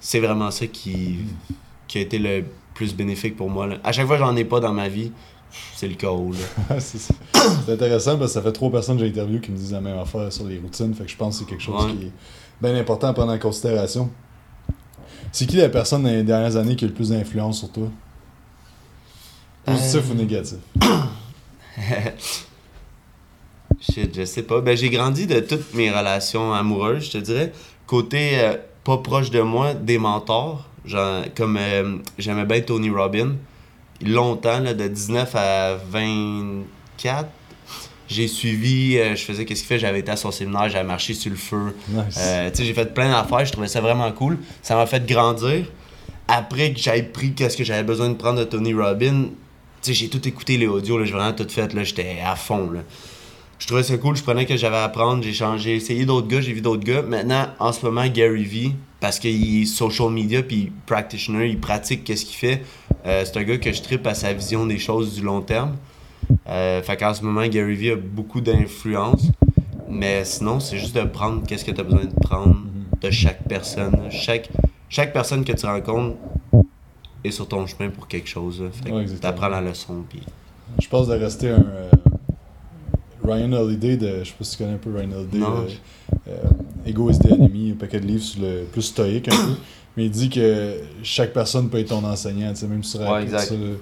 C'est 0.00 0.20
vraiment 0.20 0.50
ça 0.50 0.66
qui, 0.66 1.16
qui 1.88 1.98
a 1.98 2.00
été 2.00 2.18
le 2.18 2.44
plus 2.74 2.94
bénéfique 2.94 3.36
pour 3.36 3.48
moi. 3.50 3.66
là. 3.66 3.76
À 3.84 3.92
chaque 3.92 4.06
fois 4.06 4.16
que 4.18 4.22
j'en 4.24 4.34
ai 4.36 4.44
pas 4.44 4.60
dans 4.60 4.72
ma 4.72 4.88
vie, 4.88 5.12
c'est 5.76 5.86
le 5.88 5.94
chaos. 5.94 6.32
c'est 6.78 7.72
intéressant 7.72 8.16
parce 8.18 8.30
que 8.30 8.34
ça 8.34 8.42
fait 8.42 8.52
trois 8.52 8.70
personnes 8.70 8.96
que 8.96 9.04
j'ai 9.04 9.10
interviewées 9.10 9.40
qui 9.40 9.50
me 9.50 9.56
disent 9.56 9.72
la 9.72 9.80
même 9.80 9.98
affaire 9.98 10.32
sur 10.32 10.46
les 10.46 10.58
routines. 10.58 10.94
Fait 10.94 11.04
que 11.04 11.10
je 11.10 11.16
pense 11.16 11.38
que 11.38 11.44
c'est 11.44 11.50
quelque 11.50 11.62
chose 11.62 11.84
Ouais. 11.84 11.92
qui 11.92 12.04
est 12.06 12.12
bien 12.60 12.74
important 12.74 13.08
à 13.08 13.12
prendre 13.12 13.32
en 13.32 13.38
considération. 13.38 14.10
C'est 15.30 15.46
qui 15.46 15.56
la 15.56 15.68
personne 15.68 16.02
dans 16.02 16.08
les 16.10 16.22
dernières 16.22 16.56
années 16.56 16.74
qui 16.76 16.84
a 16.84 16.88
le 16.88 16.94
plus 16.94 17.10
d'influence 17.10 17.58
sur 17.60 17.70
toi? 17.70 17.88
Positif 19.64 20.02
Euh, 20.08 20.12
ou 20.12 20.14
négatif? 20.14 20.56
Shit, 23.80 24.14
je 24.14 24.24
sais 24.24 24.42
pas. 24.42 24.60
Ben, 24.60 24.76
j'ai 24.76 24.90
grandi 24.90 25.26
de 25.26 25.40
toutes 25.40 25.74
mes 25.74 25.90
relations 25.90 26.52
amoureuses, 26.52 27.06
je 27.06 27.12
te 27.12 27.18
dirais. 27.18 27.52
Côté 27.86 28.38
euh, 28.38 28.56
pas 28.84 28.98
proche 28.98 29.30
de 29.30 29.40
moi, 29.40 29.74
des 29.74 29.98
mentors. 29.98 30.68
Genre, 30.84 31.24
comme 31.36 31.56
euh, 31.58 31.96
j'aimais 32.18 32.44
bien 32.44 32.60
Tony 32.60 32.90
Robbins. 32.90 33.34
Longtemps, 34.04 34.60
là, 34.60 34.74
de 34.74 34.86
19 34.88 35.34
à 35.34 35.76
24, 35.90 37.28
j'ai 38.08 38.28
suivi, 38.28 38.98
euh, 38.98 39.14
je 39.16 39.22
faisais 39.24 39.44
qu'est-ce 39.44 39.60
qu'il 39.60 39.68
fait, 39.68 39.78
j'avais 39.78 40.00
été 40.00 40.10
à 40.10 40.16
son 40.16 40.32
séminaire, 40.32 40.68
j'avais 40.68 40.86
marché 40.86 41.14
sur 41.14 41.30
le 41.30 41.36
feu. 41.36 41.74
Nice. 41.88 42.20
J'ai 42.58 42.74
fait 42.74 42.92
plein 42.92 43.10
d'affaires, 43.10 43.44
je 43.44 43.52
trouvais 43.52 43.68
ça 43.68 43.80
vraiment 43.80 44.10
cool. 44.12 44.38
Ça 44.62 44.74
m'a 44.76 44.86
fait 44.86 45.06
grandir. 45.06 45.66
Après 46.28 46.72
que 46.72 46.78
j'avais 46.78 47.02
pris 47.02 47.34
qu'est-ce 47.34 47.56
que 47.56 47.64
j'avais 47.64 47.82
besoin 47.82 48.08
de 48.08 48.14
prendre 48.14 48.38
de 48.38 48.44
Tony 48.44 48.74
Robbins, 48.74 49.26
sais, 49.82 49.94
j'ai 49.94 50.08
tout 50.08 50.26
écouté 50.26 50.56
les 50.56 50.66
audios, 50.66 50.98
là, 50.98 51.04
j'ai 51.04 51.12
vraiment 51.12 51.32
tout 51.32 51.48
fait, 51.48 51.72
là, 51.74 51.84
j'étais 51.84 52.18
à 52.24 52.36
fond, 52.36 52.70
là. 52.70 52.80
Je 53.58 53.68
trouvais 53.68 53.84
ça 53.84 53.96
cool, 53.96 54.16
je 54.16 54.24
prenais 54.24 54.42
ce 54.42 54.48
que 54.48 54.56
j'avais 54.56 54.76
à 54.76 54.84
apprendre, 54.84 55.22
j'ai 55.22 55.32
changé, 55.32 55.70
j'ai 55.70 55.76
essayé 55.76 56.04
d'autres 56.04 56.26
gars, 56.26 56.40
j'ai 56.40 56.52
vu 56.52 56.60
d'autres 56.60 56.82
gars. 56.82 57.02
Maintenant, 57.02 57.46
en 57.60 57.70
ce 57.70 57.86
moment, 57.86 58.04
Gary 58.08 58.42
Vee, 58.42 58.74
parce 58.98 59.20
qu'il 59.20 59.62
est 59.62 59.66
social 59.66 60.10
media 60.10 60.42
puis 60.42 60.72
practitioner, 60.84 61.46
il 61.46 61.60
pratique 61.60 62.02
qu'est-ce 62.02 62.24
qu'il 62.24 62.34
fait. 62.34 62.62
Euh, 63.06 63.22
c'est 63.24 63.36
un 63.36 63.44
gars 63.44 63.58
que 63.58 63.72
je 63.72 63.80
tripe 63.80 64.04
à 64.08 64.14
sa 64.14 64.32
vision 64.32 64.66
des 64.66 64.78
choses 64.80 65.14
du 65.14 65.22
long 65.22 65.42
terme. 65.42 65.76
Euh, 66.48 66.82
fait 66.82 66.96
qu'en 66.96 67.14
ce 67.14 67.22
moment, 67.22 67.46
Gary 67.46 67.74
Vee 67.74 67.90
a 67.90 67.96
beaucoup 67.96 68.40
d'influence. 68.40 69.28
Mais 69.88 70.24
sinon, 70.24 70.58
c'est 70.58 70.78
juste 70.78 70.96
de 70.96 71.02
prendre 71.02 71.46
qu'est-ce 71.46 71.64
que 71.64 71.70
tu 71.70 71.80
as 71.80 71.84
besoin 71.84 72.04
de 72.04 72.14
prendre 72.20 72.56
de 73.00 73.10
chaque 73.10 73.46
personne. 73.46 74.08
Chaque, 74.10 74.48
chaque 74.88 75.12
personne 75.12 75.44
que 75.44 75.52
tu 75.52 75.66
rencontres 75.66 76.16
es 77.24 77.30
sur 77.30 77.46
ton 77.48 77.66
chemin 77.66 77.90
pour 77.90 78.08
quelque 78.08 78.28
chose. 78.28 78.60
Ouais, 78.60 78.68
exactement. 79.02 79.20
t'apprends 79.20 79.48
la 79.48 79.60
leçon. 79.60 80.02
Puis... 80.08 80.20
Je 80.80 80.88
pense 80.88 81.08
de 81.08 81.14
rester 81.14 81.50
un. 81.50 81.64
euh, 81.66 81.90
Ryan 83.24 83.52
Holiday, 83.52 83.96
de, 83.96 84.18
je 84.24 84.28
sais 84.30 84.34
pas 84.36 84.44
si 84.44 84.56
tu 84.56 84.62
connais 84.64 84.74
un 84.74 84.78
peu 84.78 84.90
Ryan 84.94 85.12
Holiday. 85.12 85.38
Non. 85.38 85.58
euh, 85.58 85.68
euh, 86.28 86.32
Ego 86.86 87.08
is 87.10 87.18
the 87.18 87.26
Enemy, 87.30 87.70
un 87.72 87.74
paquet 87.74 88.00
de 88.00 88.06
livres 88.06 88.24
sur 88.24 88.42
le 88.42 88.64
plus 88.70 88.82
stoïque 88.82 89.28
un 89.28 89.36
peu. 89.36 89.52
Mais 89.96 90.06
il 90.06 90.10
dit 90.10 90.30
que 90.30 90.80
chaque 91.02 91.32
personne 91.32 91.68
peut 91.68 91.78
être 91.78 91.88
ton 91.90 92.02
enseignant. 92.04 92.52
tu 92.54 92.66
Même 92.66 92.82
si 92.82 92.98
tu, 92.98 93.04
Ouais, 93.04 93.26
tu- 93.26 93.78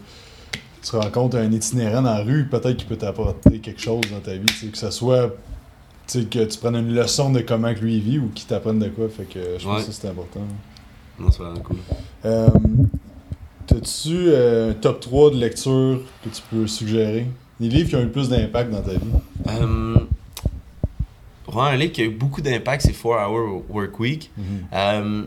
tu 0.83 0.97
rencontres 0.97 1.37
un 1.37 1.51
itinérant 1.53 2.03
dans 2.03 2.15
la 2.15 2.23
rue, 2.25 2.47
peut-être 2.49 2.77
qu'il 2.77 2.87
peut 2.89 2.97
t'apporter 2.97 3.59
quelque 3.61 3.81
chose 3.81 4.01
dans 4.11 4.19
ta 4.21 4.35
vie. 4.35 4.45
tu 4.59 4.71
Que 4.71 4.77
ce 4.79 4.91
soit 4.91 5.35
tu 6.09 6.27
que 6.27 6.45
tu 6.45 6.59
prennes 6.59 6.75
une 6.75 6.93
leçon 6.93 7.31
de 7.31 7.41
comment 7.41 7.73
que 7.73 7.79
lui 7.81 8.01
vit 8.01 8.19
ou 8.19 8.29
qu'il 8.35 8.47
t'apprenne 8.49 8.81
de 8.81 8.89
quoi. 8.89 9.09
Fait 9.09 9.23
que 9.25 9.39
je 9.59 9.65
pense 9.65 9.81
Ouais. 9.83 9.87
que 9.87 9.93
c'est 9.93 10.09
important. 10.09 10.41
Non, 11.19 11.31
c'est 11.31 11.43
vraiment 11.45 11.61
cool. 11.61 11.77
Euh, 12.25 12.49
T'as-tu 13.71 14.09
euh, 14.29 14.71
un 14.71 14.75
top 14.75 14.99
3 15.01 15.31
de 15.31 15.37
lecture 15.37 16.01
que 16.25 16.29
tu 16.29 16.43
peux 16.51 16.67
suggérer? 16.67 17.27
Les 17.61 17.69
livres 17.69 17.89
qui 17.89 17.95
ont 17.95 18.01
eu 18.01 18.05
le 18.05 18.11
plus 18.11 18.29
d'impact 18.29 18.71
dans 18.71 18.83
ta 18.83 18.93
vie? 18.93 18.99
Euh, 19.49 19.97
un 21.57 21.77
livre 21.77 21.93
qui 21.93 22.01
a 22.01 22.05
eu 22.05 22.11
beaucoup 22.11 22.41
d'impact, 22.41 22.83
c'est 22.83 22.93
4 22.93 23.07
Hour 23.29 23.63
Work 23.71 24.01
Week. 24.01 24.31
Euh, 24.73 25.23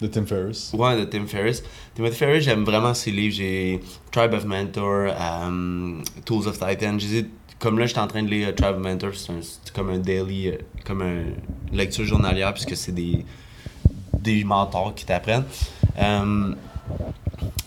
De 0.00 0.06
Tim 0.08 0.26
Ferriss. 0.26 0.72
Ouais, 0.74 0.98
de 0.98 1.04
Tim 1.04 1.26
Ferriss. 1.26 1.62
Timothy 1.94 2.16
Ferriss, 2.16 2.44
j'aime 2.44 2.64
vraiment 2.64 2.92
ses 2.92 3.12
livres. 3.12 3.34
J'ai 3.36 3.80
Tribe 4.10 4.34
of 4.34 4.44
Mentor, 4.46 5.12
euh, 5.14 6.02
Tools 6.24 6.48
of 6.48 6.58
Titan. 6.58 6.98
Je 6.98 7.22
comme 7.60 7.78
là, 7.78 7.84
j'étais 7.86 8.00
en 8.00 8.06
train 8.06 8.22
de 8.22 8.28
lire 8.28 8.48
euh, 8.48 8.52
Tribe 8.52 8.76
of 8.76 8.82
Mentor. 8.82 9.10
C'est 9.14 9.72
comme 9.72 9.90
un 9.90 9.98
daily, 9.98 10.52
comme 10.84 11.02
une 11.02 11.34
lecture 11.76 12.04
journalière, 12.04 12.52
puisque 12.52 12.74
c'est 12.74 12.92
des, 12.92 13.24
des 14.18 14.42
mentors 14.42 14.92
qui 14.94 15.04
t'apprennent. 15.04 15.44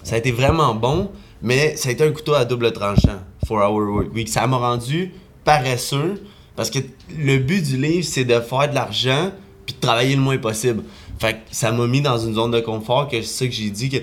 Ça 0.03 0.15
a 0.15 0.17
été 0.17 0.31
vraiment 0.31 0.75
bon, 0.75 1.11
mais 1.41 1.75
ça 1.75 1.89
a 1.89 1.91
été 1.91 2.03
un 2.03 2.11
couteau 2.11 2.33
à 2.33 2.45
double 2.45 2.71
tranchant, 2.71 3.19
4 3.47 3.51
Hour 3.51 3.95
Work 3.95 4.13
Week. 4.13 4.29
Ça 4.29 4.45
m'a 4.47 4.57
rendu 4.57 5.11
paresseux, 5.43 6.23
parce 6.55 6.69
que 6.69 6.79
le 7.17 7.37
but 7.37 7.63
du 7.63 7.77
livre, 7.77 8.05
c'est 8.05 8.25
de 8.25 8.39
faire 8.39 8.69
de 8.69 8.75
l'argent 8.75 9.31
puis 9.65 9.75
de 9.75 9.79
travailler 9.79 10.15
le 10.15 10.21
moins 10.21 10.37
possible. 10.37 10.83
Fait 11.19 11.33
que 11.33 11.39
ça 11.51 11.71
m'a 11.71 11.87
mis 11.87 12.01
dans 12.01 12.17
une 12.17 12.33
zone 12.35 12.51
de 12.51 12.59
confort 12.59 13.07
que 13.07 13.21
c'est 13.21 13.45
ça 13.45 13.45
que 13.45 13.53
j'ai 13.53 13.69
dit 13.69 13.89
que 13.89 13.97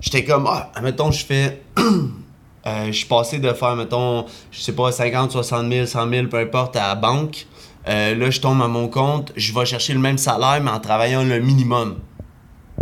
j'étais 0.00 0.24
comme 0.24 0.46
ah 0.46 0.70
mettons 0.82 1.10
je 1.10 1.24
fais 1.24 1.62
euh, 1.78 2.86
je 2.86 2.92
suis 2.92 3.06
passé 3.06 3.38
de 3.38 3.52
faire 3.52 3.74
mettons 3.74 4.24
je 4.52 4.60
sais 4.60 4.72
pas 4.72 4.92
50 4.92 5.32
60 5.32 5.72
000 5.72 5.86
100 5.86 6.10
000 6.10 6.26
peu 6.28 6.38
importe 6.38 6.76
à 6.76 6.88
la 6.88 6.94
banque 6.94 7.46
Euh, 7.88 8.14
là 8.14 8.28
je 8.30 8.40
tombe 8.40 8.60
à 8.60 8.68
mon 8.68 8.88
compte 8.88 9.32
je 9.34 9.54
vais 9.54 9.64
chercher 9.64 9.94
le 9.94 10.00
même 10.00 10.18
salaire 10.18 10.60
mais 10.62 10.70
en 10.70 10.78
travaillant 10.78 11.24
le 11.24 11.40
minimum 11.40 11.96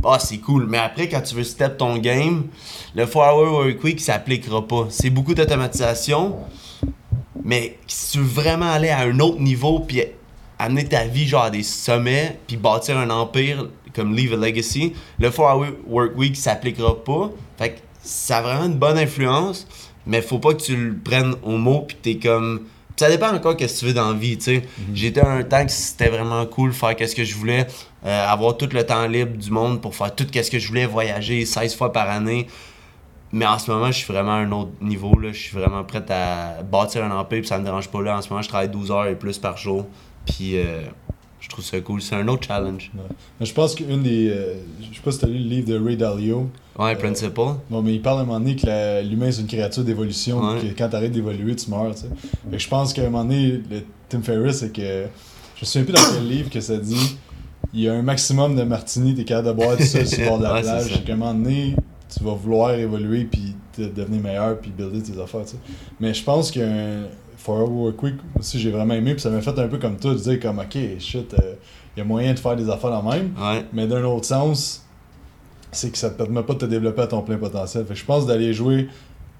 ah 0.04 0.18
c'est 0.18 0.38
cool 0.38 0.66
mais 0.66 0.78
après 0.78 1.08
quand 1.08 1.20
tu 1.20 1.34
veux 1.34 1.44
step 1.44 1.78
ton 1.78 1.98
game 1.98 2.46
le 2.94 3.06
4 3.06 3.16
hour 3.16 3.52
work 3.52 3.84
week 3.84 4.00
s'appliquera 4.00 4.66
pas 4.66 4.86
c'est 4.90 5.10
beaucoup 5.10 5.34
d'automatisation 5.34 6.36
mais 7.44 7.78
si 7.86 8.12
tu 8.12 8.18
veux 8.18 8.24
vraiment 8.24 8.70
aller 8.70 8.90
à 8.90 9.00
un 9.00 9.18
autre 9.20 9.40
niveau 9.40 9.80
puis 9.80 10.02
amener 10.58 10.84
ta 10.84 11.04
vie 11.04 11.26
genre 11.26 11.44
à 11.44 11.50
des 11.50 11.62
sommets 11.62 12.38
puis 12.46 12.56
bâtir 12.56 12.98
un 12.98 13.10
empire 13.10 13.68
comme 13.96 14.14
Leave 14.14 14.34
a 14.34 14.36
Legacy, 14.36 14.92
le 15.18 15.30
4 15.30 15.40
Hour 15.40 15.66
Work 15.88 16.18
Week 16.18 16.36
s'appliquera 16.36 17.02
pas. 17.02 17.30
Fait 17.56 17.70
que 17.70 17.78
ça 18.02 18.38
a 18.38 18.42
vraiment 18.42 18.66
une 18.66 18.78
bonne 18.78 18.98
influence, 18.98 19.66
mais 20.06 20.20
faut 20.20 20.38
pas 20.38 20.52
que 20.52 20.62
tu 20.62 20.76
le 20.76 20.96
prennes 20.96 21.34
au 21.42 21.56
mot 21.56 21.86
puis 21.88 21.96
t'es 22.00 22.16
comme 22.16 22.66
ça 22.96 23.10
dépend 23.10 23.32
encore 23.34 23.56
qu'est-ce 23.56 23.74
que 23.74 23.78
tu 23.80 23.86
veux 23.86 23.94
dans 23.94 24.12
la 24.12 24.18
vie, 24.18 24.38
tu 24.38 24.44
sais. 24.44 24.62
J'étais 24.94 25.20
à 25.20 25.30
un 25.30 25.42
temps 25.42 25.64
que 25.64 25.70
c'était 25.70 26.08
vraiment 26.08 26.44
cool 26.46 26.72
faire 26.72 26.96
qu'est-ce 26.96 27.14
que 27.14 27.24
je 27.24 27.34
voulais, 27.34 27.66
euh, 28.04 28.26
avoir 28.26 28.56
tout 28.56 28.68
le 28.72 28.84
temps 28.84 29.06
libre 29.06 29.36
du 29.36 29.50
monde 29.50 29.80
pour 29.80 29.94
faire 29.94 30.14
tout 30.14 30.26
qu'est-ce 30.26 30.50
que 30.50 30.58
je 30.58 30.68
voulais, 30.68 30.86
voyager 30.86 31.44
16 31.44 31.76
fois 31.76 31.92
par 31.92 32.08
année. 32.08 32.46
Mais 33.32 33.44
en 33.44 33.58
ce 33.58 33.70
moment, 33.70 33.88
je 33.88 33.98
suis 33.98 34.12
vraiment 34.12 34.32
à 34.32 34.36
un 34.36 34.52
autre 34.52 34.70
niveau. 34.80 35.18
Là. 35.18 35.32
Je 35.32 35.38
suis 35.38 35.56
vraiment 35.56 35.84
prêt 35.84 36.04
à 36.10 36.62
bâtir 36.62 37.04
un 37.04 37.10
empire, 37.10 37.40
puis 37.40 37.48
ça 37.48 37.58
me 37.58 37.64
dérange 37.64 37.88
pas. 37.88 38.00
Là. 38.00 38.16
En 38.16 38.22
ce 38.22 38.30
moment, 38.30 38.40
je 38.40 38.48
travaille 38.48 38.68
12 38.68 38.90
heures 38.90 39.06
et 39.06 39.16
plus 39.16 39.38
par 39.38 39.56
jour. 39.56 39.86
Puis 40.24 40.56
euh, 40.56 40.82
je 41.46 41.50
trouve 41.50 41.64
ça 41.64 41.80
cool. 41.80 42.02
C'est 42.02 42.16
un 42.16 42.26
autre 42.26 42.44
challenge. 42.46 42.90
Mais 43.38 43.46
je 43.46 43.54
pense 43.54 43.76
qu'une 43.76 44.02
des. 44.02 44.28
euh, 44.30 44.54
je 44.80 44.96
sais 44.96 45.02
pas 45.02 45.12
si 45.12 45.20
t'as 45.20 45.28
lu 45.28 45.38
le 45.38 45.48
livre 45.48 45.68
de 45.68 45.78
Ray 45.78 45.96
Dalio. 45.96 46.48
Ouais, 46.76 46.92
Euh, 46.92 46.98
Principle. 46.98 47.40
Bon, 47.70 47.82
mais 47.82 47.94
il 47.94 48.02
parle 48.02 48.18
à 48.18 48.22
un 48.22 48.24
moment 48.24 48.40
donné 48.40 48.56
que 48.56 49.02
l'humain 49.08 49.30
c'est 49.30 49.42
une 49.42 49.46
créature 49.46 49.84
d'évolution, 49.84 50.40
Ouais. 50.40 50.60
que 50.60 50.66
quand 50.76 50.88
t'arrêtes 50.88 51.12
d'évoluer, 51.12 51.54
tu 51.54 51.70
meurs, 51.70 51.94
tu 51.94 52.02
sais. 52.02 52.08
Fait 52.50 52.56
que 52.56 52.62
je 52.62 52.68
pense 52.68 52.92
qu'à 52.92 53.02
un 53.02 53.10
moment 53.10 53.22
donné, 53.24 53.60
le 53.70 53.82
Tim 54.08 54.22
Ferriss, 54.22 54.56
c'est 54.58 54.72
que. 54.72 55.04
Je 55.54 55.60
me 55.62 55.64
souviens 55.66 55.84
plus 55.84 55.92
dans 55.94 56.14
quel 56.18 56.28
livre 56.36 56.50
que 56.50 56.60
ça 56.60 56.76
dit. 56.76 57.16
Il 57.72 57.80
y 57.80 57.88
a 57.88 57.94
un 57.94 58.02
maximum 58.02 58.56
de 58.56 58.62
martini, 58.62 59.14
t'es 59.14 59.24
capable 59.24 59.48
de 59.48 59.52
boire 59.52 59.76
tout 59.76 59.82
seul 59.84 60.06
sur 60.06 60.18
le 60.20 60.26
bord 60.28 60.38
de 60.38 60.42
la 60.44 60.52
Ouais, 60.54 60.62
plage. 60.62 61.04
qu'à 61.04 61.12
un 61.12 61.16
moment 61.16 61.34
donné, 61.34 61.74
tu 62.14 62.24
vas 62.24 62.32
vouloir 62.34 62.72
évoluer 62.74 63.24
puis 63.24 63.54
devenir 63.78 64.20
meilleur 64.20 64.58
puis 64.58 64.70
builder 64.70 65.02
tes 65.02 65.20
affaires, 65.20 65.42
tu 65.44 65.52
sais. 65.52 65.56
Mais 66.00 66.12
je 66.14 66.22
pense 66.24 66.50
qu'un 66.50 67.04
Work 67.52 68.02
Week 68.02 68.14
aussi, 68.38 68.58
j'ai 68.58 68.70
vraiment 68.70 68.94
aimé, 68.94 69.12
puis 69.12 69.22
ça 69.22 69.30
m'a 69.30 69.40
fait 69.40 69.58
un 69.58 69.68
peu 69.68 69.78
comme 69.78 69.96
toi, 69.96 70.12
de 70.12 70.18
dire 70.18 70.40
comme, 70.40 70.58
ok, 70.58 70.76
shit, 70.98 71.34
euh, 71.34 71.54
il 71.96 72.00
y 72.00 72.02
a 72.02 72.04
moyen 72.04 72.34
de 72.34 72.38
faire 72.38 72.56
des 72.56 72.68
affaires 72.68 72.90
la 72.90 73.02
même. 73.02 73.32
Ouais. 73.38 73.64
Mais 73.72 73.86
d'un 73.86 74.04
autre 74.04 74.26
sens, 74.26 74.84
c'est 75.72 75.90
que 75.90 75.98
ça 75.98 76.10
te 76.10 76.16
permet 76.16 76.42
pas 76.42 76.54
de 76.54 76.58
te 76.58 76.64
développer 76.64 77.02
à 77.02 77.06
ton 77.06 77.22
plein 77.22 77.36
potentiel. 77.36 77.84
Fait 77.86 77.94
que 77.94 78.00
je 78.00 78.04
pense 78.04 78.26
d'aller 78.26 78.52
jouer, 78.52 78.88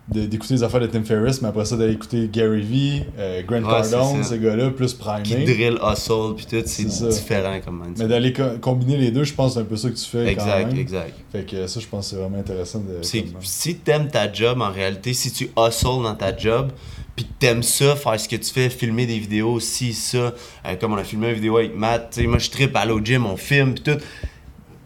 d'écouter 0.08 0.54
les 0.54 0.62
affaires 0.62 0.80
de 0.80 0.86
Tim 0.86 1.02
Ferriss, 1.02 1.42
mais 1.42 1.48
après 1.48 1.64
ça 1.64 1.76
d'aller 1.76 1.94
écouter 1.94 2.28
Gary 2.32 2.60
Vee, 2.62 3.02
euh, 3.18 3.42
Grant 3.42 3.56
Ouais, 3.56 3.62
Cardone, 3.90 4.22
ces 4.22 4.38
gars-là, 4.38 4.70
plus 4.70 4.94
Qui 4.94 5.00
primé. 5.00 5.44
drill, 5.44 5.78
hustle, 5.82 6.34
puis 6.36 6.46
tout, 6.46 6.62
c'est 6.64 6.84
différent 7.08 7.58
comme 7.64 7.82
mindset. 7.84 8.02
Mais 8.04 8.08
d'aller 8.08 8.32
co- 8.32 8.56
combiner 8.60 8.96
les 8.98 9.10
deux, 9.10 9.24
je 9.24 9.34
pense 9.34 9.48
que 9.48 9.54
c'est 9.54 9.60
un 9.60 9.64
peu 9.68 9.76
ça 9.76 9.90
que 9.90 9.94
tu 9.96 10.04
fais 10.04 10.24
quand 10.36 10.42
Exact, 10.44 10.66
même. 10.68 10.78
exact. 10.78 11.14
Fait 11.32 11.44
que 11.44 11.66
ça, 11.66 11.80
je 11.80 11.86
pense 11.88 12.04
que 12.06 12.10
c'est 12.14 12.20
vraiment 12.22 12.38
intéressant 12.38 12.78
de. 12.80 12.94
Comme- 12.94 13.42
si 13.42 13.74
t'aimes 13.76 14.08
ta 14.08 14.32
job 14.32 14.60
en 14.60 14.70
réalité, 14.70 15.12
si 15.12 15.32
tu 15.32 15.50
hustles 15.58 16.02
dans 16.04 16.14
ta 16.14 16.36
job, 16.36 16.70
puis 17.16 17.24
que 17.24 17.32
t'aimes 17.40 17.64
ça, 17.64 17.96
faire 17.96 18.20
ce 18.20 18.28
que 18.28 18.36
tu 18.36 18.52
fais, 18.52 18.68
filmer 18.70 19.06
des 19.06 19.18
vidéos, 19.18 19.58
si 19.58 19.92
ça, 19.92 20.18
euh, 20.18 20.32
comme 20.80 20.92
on 20.92 20.96
a 20.98 21.04
filmé 21.04 21.30
une 21.30 21.34
vidéo 21.34 21.56
avec 21.56 21.74
Matt, 21.74 22.10
tu 22.12 22.20
sais, 22.20 22.26
moi 22.28 22.38
je 22.38 22.48
tripe 22.50 22.76
aller 22.76 22.92
au 22.92 23.00
gym, 23.04 23.26
on 23.26 23.36
filme, 23.36 23.74
puis 23.74 23.82
tout. 23.82 23.98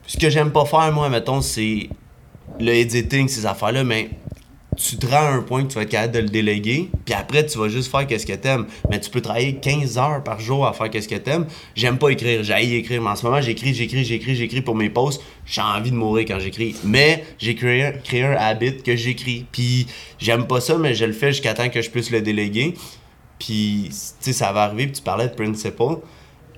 Ce 0.06 0.16
que 0.16 0.30
j'aime 0.30 0.50
pas 0.50 0.64
faire, 0.64 0.90
moi, 0.92 1.08
mettons, 1.10 1.40
c'est 1.42 1.88
le 2.58 2.72
editing, 2.72 3.28
ces 3.28 3.46
affaires-là, 3.46 3.84
mais 3.84 4.10
tu 4.82 4.96
te 4.96 5.06
rends 5.06 5.16
à 5.16 5.30
un 5.30 5.42
point 5.42 5.62
que 5.62 5.68
tu 5.68 5.74
vas 5.74 5.82
être 5.82 5.90
capable 5.90 6.14
de 6.14 6.20
le 6.20 6.28
déléguer, 6.28 6.88
puis 7.04 7.14
après, 7.14 7.44
tu 7.44 7.58
vas 7.58 7.68
juste 7.68 7.90
faire 7.90 8.06
qu'est-ce 8.06 8.24
que 8.24 8.32
t'aimes. 8.32 8.66
Mais 8.88 8.98
tu 8.98 9.10
peux 9.10 9.20
travailler 9.20 9.56
15 9.56 9.98
heures 9.98 10.24
par 10.24 10.40
jour 10.40 10.66
à 10.66 10.72
faire 10.72 10.88
qu'est-ce 10.88 11.08
que 11.08 11.16
t'aimes. 11.16 11.46
J'aime 11.74 11.98
pas 11.98 12.08
écrire, 12.08 12.42
j'haïs 12.42 12.74
écrire, 12.76 13.02
mais 13.02 13.10
en 13.10 13.16
ce 13.16 13.26
moment, 13.26 13.42
j'écris, 13.42 13.74
j'écris, 13.74 14.04
j'écris, 14.04 14.36
j'écris 14.36 14.62
pour 14.62 14.74
mes 14.74 14.88
posts. 14.88 15.22
J'ai 15.44 15.60
envie 15.60 15.90
de 15.90 15.96
mourir 15.96 16.24
quand 16.26 16.38
j'écris. 16.38 16.74
Mais 16.82 17.24
j'ai 17.38 17.54
créé, 17.54 17.92
créé 18.02 18.24
un 18.24 18.36
habit 18.36 18.78
que 18.78 18.96
j'écris. 18.96 19.44
Puis 19.52 19.86
j'aime 20.18 20.46
pas 20.46 20.60
ça, 20.60 20.78
mais 20.78 20.94
je 20.94 21.04
le 21.04 21.12
fais 21.12 21.32
jusqu'à 21.32 21.52
temps 21.52 21.68
que 21.68 21.82
je 21.82 21.90
puisse 21.90 22.10
le 22.10 22.22
déléguer. 22.22 22.74
Puis, 23.38 23.88
tu 23.90 23.96
sais, 24.20 24.32
ça 24.32 24.52
va 24.52 24.62
arriver, 24.62 24.84
puis 24.84 24.92
tu 24.92 25.02
parlais 25.02 25.28
de 25.28 25.34
Principle. 25.34 25.98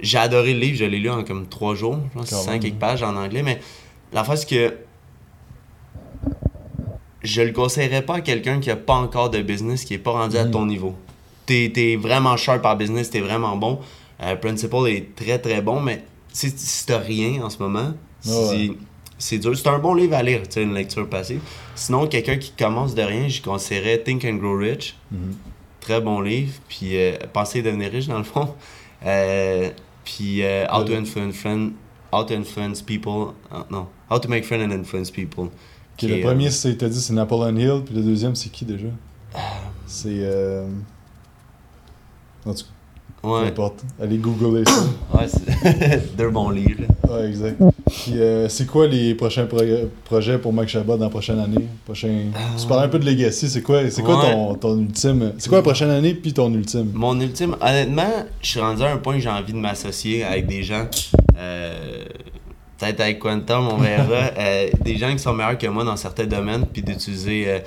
J'ai 0.01 0.19
adoré 0.19 0.53
le 0.53 0.61
livre, 0.61 0.77
je 0.77 0.85
l'ai 0.85 0.99
lu 0.99 1.11
en 1.11 1.25
comme 1.25 1.49
3 1.49 1.75
jours, 1.75 1.99
je 2.13 2.19
pense 2.19 2.31
Quand 2.31 2.43
5 2.43 2.51
même. 2.51 2.61
quelques 2.61 2.79
pages 2.79 3.03
en 3.03 3.17
anglais, 3.17 3.43
mais 3.43 3.61
la 4.13 4.25
fois, 4.25 4.37
c'est 4.37 4.49
que 4.49 4.75
je 7.23 7.43
le 7.43 7.53
conseillerais 7.53 8.03
pas 8.03 8.17
à 8.17 8.21
quelqu'un 8.21 8.61
qui 8.61 8.71
a 8.71 8.77
pas 8.77 8.95
encore 8.95 9.31
de 9.31 9.41
business, 9.43 9.85
qui 9.85 9.95
est 9.95 9.99
pas 9.99 10.13
rendu 10.13 10.37
à 10.37 10.45
ton 10.45 10.67
niveau. 10.67 10.95
T'es 11.47 11.73
es 11.77 11.97
vraiment 11.97 12.37
sharp 12.37 12.63
par 12.63 12.77
business, 12.77 13.11
t'es 13.11 13.21
vraiment 13.21 13.57
bon. 13.57 13.81
Euh, 14.23 14.37
Principal 14.37 14.89
est 14.89 15.15
très 15.17 15.39
très 15.39 15.61
bon, 15.63 15.81
mais 15.81 16.05
si, 16.33 16.51
si 16.57 16.87
t'as 16.87 16.99
rien 16.99 17.43
en 17.43 17.51
ce 17.51 17.59
moment, 17.59 17.93
Ah 18.27 18.31
ouais. 18.31 18.71
c'est- 19.19 19.39
dur. 19.39 19.57
C'est 19.57 19.69
un 19.69 19.79
bon 19.79 19.95
livre 19.95 20.15
à 20.15 20.23
lire, 20.23 20.43
tu 20.49 20.63
une 20.63 20.75
lecture 20.75 21.09
passive. 21.09 21.41
Sinon, 21.75 22.07
quelqu'un 22.07 22.37
qui 22.37 22.53
commence 22.53 22.95
de 22.95 23.03
rien, 23.03 23.29
je 23.29 23.41
conseillerais 23.43 23.99
Think 24.03 24.25
and 24.25 24.35
Grow 24.37 24.57
Rich. 24.57 24.97
Mhm. 25.11 25.35
Très 25.81 26.01
bon 26.01 26.21
livre. 26.21 26.53
Puis 26.69 26.97
euh, 26.97 27.17
Penser 27.33 27.63
devenir 27.63 27.91
riche, 27.91 28.07
dans 28.07 28.19
le 28.19 28.25
fond. 28.25 28.49
Euh, 29.05 29.69
puis 30.05 30.45
euh, 30.45 30.65
How 30.73 30.85
to 30.85 30.93
Influence. 30.95 31.35
How 32.13 32.23
to 32.25 32.35
Influence 32.35 32.81
People. 32.83 33.33
ah, 33.51 33.67
non. 33.69 33.89
How 34.09 34.21
to 34.21 34.29
Make 34.29 34.45
Friends 34.45 34.63
and 34.63 34.71
Influence 34.71 35.11
People. 35.11 35.49
Le 36.09 36.17
est, 36.17 36.21
premier, 36.21 36.51
c'est 36.51 36.77
t'as 36.77 36.89
dit, 36.89 37.01
c'est 37.01 37.13
Napoleon 37.13 37.57
Hill, 37.57 37.83
puis 37.85 37.95
le 37.95 38.03
deuxième, 38.03 38.35
c'est 38.35 38.51
qui 38.51 38.65
déjà? 38.65 38.89
C'est. 39.87 40.09
Euh... 40.11 40.67
En 42.45 42.53
tout 42.55 42.59
cas, 42.65 42.65
peu 43.23 43.29
Ouais, 43.29 43.47
importe. 43.47 43.85
Allez 44.03 44.17
googler 44.19 44.65
ça. 44.67 44.83
ouais 45.15 45.27
c'est 45.29 46.17
deux 46.17 46.31
bons 46.31 46.51
livres. 46.51 46.83
Ouais, 47.09 47.29
exact. 47.29 47.57
Puis, 47.89 48.19
euh, 48.19 48.49
c'est 48.49 48.67
quoi 48.67 48.87
les 48.89 49.15
prochains 49.15 49.45
pro- 49.47 49.59
projets 50.05 50.39
pour 50.39 50.53
Mike 50.53 50.71
Chabot 50.71 50.97
dans 50.97 51.05
la 51.05 51.11
prochaine 51.11 51.39
année? 51.39 51.69
Prochain... 51.85 52.31
Tu 52.59 52.67
parlais 52.67 52.87
un 52.87 52.89
peu 52.89 52.99
de 52.99 53.05
Legacy, 53.05 53.49
c'est 53.49 53.63
quoi, 53.63 53.89
c'est 53.91 54.03
quoi 54.03 54.19
Ouais. 54.25 54.33
ton, 54.33 54.55
ton 54.57 54.79
ultime 54.81 55.35
C'est 55.39 55.49
quoi 55.49 55.59
la 55.59 55.63
prochaine 55.63 55.91
année, 55.91 56.15
puis 56.15 56.33
ton 56.33 56.53
ultime? 56.53 56.91
Mon 56.95 57.21
ultime, 57.21 57.55
honnêtement, 57.61 58.11
je 58.41 58.49
suis 58.49 58.61
rendu 58.61 58.83
à 58.83 58.93
un 58.93 58.97
point 58.97 59.15
que 59.15 59.21
j'ai 59.21 59.29
envie 59.29 59.53
de 59.53 59.59
m'associer 59.59 60.25
avec 60.25 60.47
des 60.49 60.63
gens. 60.65 60.87
euh, 61.39 62.05
Peut-être 62.83 63.01
avec 63.01 63.21
Quantum, 63.21 63.69
on 63.69 63.77
verra. 63.77 64.33
euh, 64.39 64.69
des 64.81 64.97
gens 64.97 65.13
qui 65.13 65.21
sont 65.21 65.33
meilleurs 65.33 65.57
que 65.57 65.69
moi 65.69 65.85
dans 65.85 65.97
certains 65.97 66.27
domaines, 66.27 66.67
puis 66.67 66.83
d'utiliser. 66.83 67.45
euh, 67.47 67.61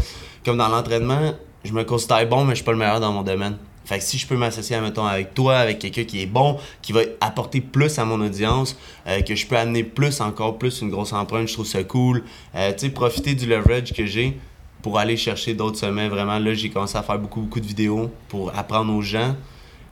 comme 0.44 0.58
dans 0.58 0.68
l'entraînement, 0.68 1.34
je 1.64 1.72
me 1.72 1.84
considère 1.86 2.28
bon, 2.28 2.44
mais 2.44 2.52
je 2.52 2.56
suis 2.56 2.66
pas 2.66 2.74
le 2.74 2.78
meilleur 2.78 3.00
dans 3.00 3.14
mon 3.14 3.24
domaine. 3.24 3.56
Fait 3.86 4.00
que 4.00 4.04
si 4.04 4.18
je 4.18 4.28
peux 4.28 4.36
m'associer, 4.36 4.78
mettons, 4.82 5.06
avec 5.06 5.34
toi, 5.34 5.58
avec 5.58 5.80
quelqu'un 5.80 6.04
qui 6.04 6.22
est 6.22 6.26
bon, 6.26 6.58
qui 6.82 6.92
va 6.92 7.02
apporter 7.22 7.62
plus 7.62 7.98
à 7.98 8.04
mon 8.04 8.20
audience, 8.20 8.78
euh, 9.08 9.22
que 9.22 9.36
je 9.36 9.48
peux 9.48 9.56
amener 9.56 9.84
plus, 9.84 10.20
encore 10.20 10.58
plus, 10.58 10.82
une 10.82 10.90
grosse 10.90 11.14
empreinte, 11.14 11.48
je 11.48 11.54
trouve 11.54 11.66
ça 11.66 11.84
cool. 11.84 12.24
Euh, 12.56 12.74
tu 12.74 12.88
sais, 12.88 12.90
profiter 12.90 13.36
du 13.36 13.46
leverage 13.46 13.94
que 13.94 14.06
j'ai 14.06 14.38
pour 14.82 15.00
aller 15.00 15.16
chercher 15.16 15.54
d'autres 15.54 15.78
sommets. 15.78 16.10
Vraiment, 16.10 16.40
là, 16.40 16.54
j'ai 16.54 16.70
commencé 16.70 16.98
à 16.98 17.04
faire 17.04 17.20
beaucoup, 17.20 17.42
beaucoup 17.42 17.62
de 17.62 17.66
vidéos 17.66 18.12
pour 18.28 18.52
apprendre 18.54 18.94
aux 18.94 19.02
gens. 19.02 19.36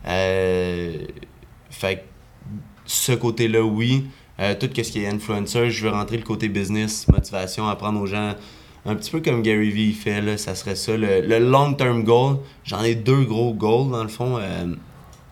Euh, 0.05 0.97
fait 1.69 1.95
que 1.95 2.01
ce 2.85 3.13
côté-là, 3.13 3.61
oui. 3.61 4.05
Euh, 4.39 4.55
tout 4.59 4.67
ce 4.73 4.81
qui 4.91 5.03
est 5.03 5.07
influencer, 5.07 5.69
je 5.69 5.83
veux 5.85 5.91
rentrer 5.91 6.17
le 6.17 6.23
côté 6.23 6.49
business, 6.49 7.07
motivation, 7.07 7.67
apprendre 7.67 8.01
aux 8.01 8.07
gens. 8.07 8.33
Un 8.85 8.95
petit 8.95 9.11
peu 9.11 9.21
comme 9.21 9.41
Gary 9.41 9.69
Vee 9.69 9.93
fait, 9.93 10.21
là, 10.21 10.37
ça 10.37 10.55
serait 10.55 10.75
ça. 10.75 10.97
Le, 10.97 11.21
le 11.21 11.39
long-term 11.39 12.03
goal, 12.03 12.37
j'en 12.65 12.83
ai 12.83 12.95
deux 12.95 13.23
gros 13.23 13.53
goals 13.53 13.91
dans 13.91 14.03
le 14.03 14.09
fond. 14.09 14.37
Euh, 14.39 14.65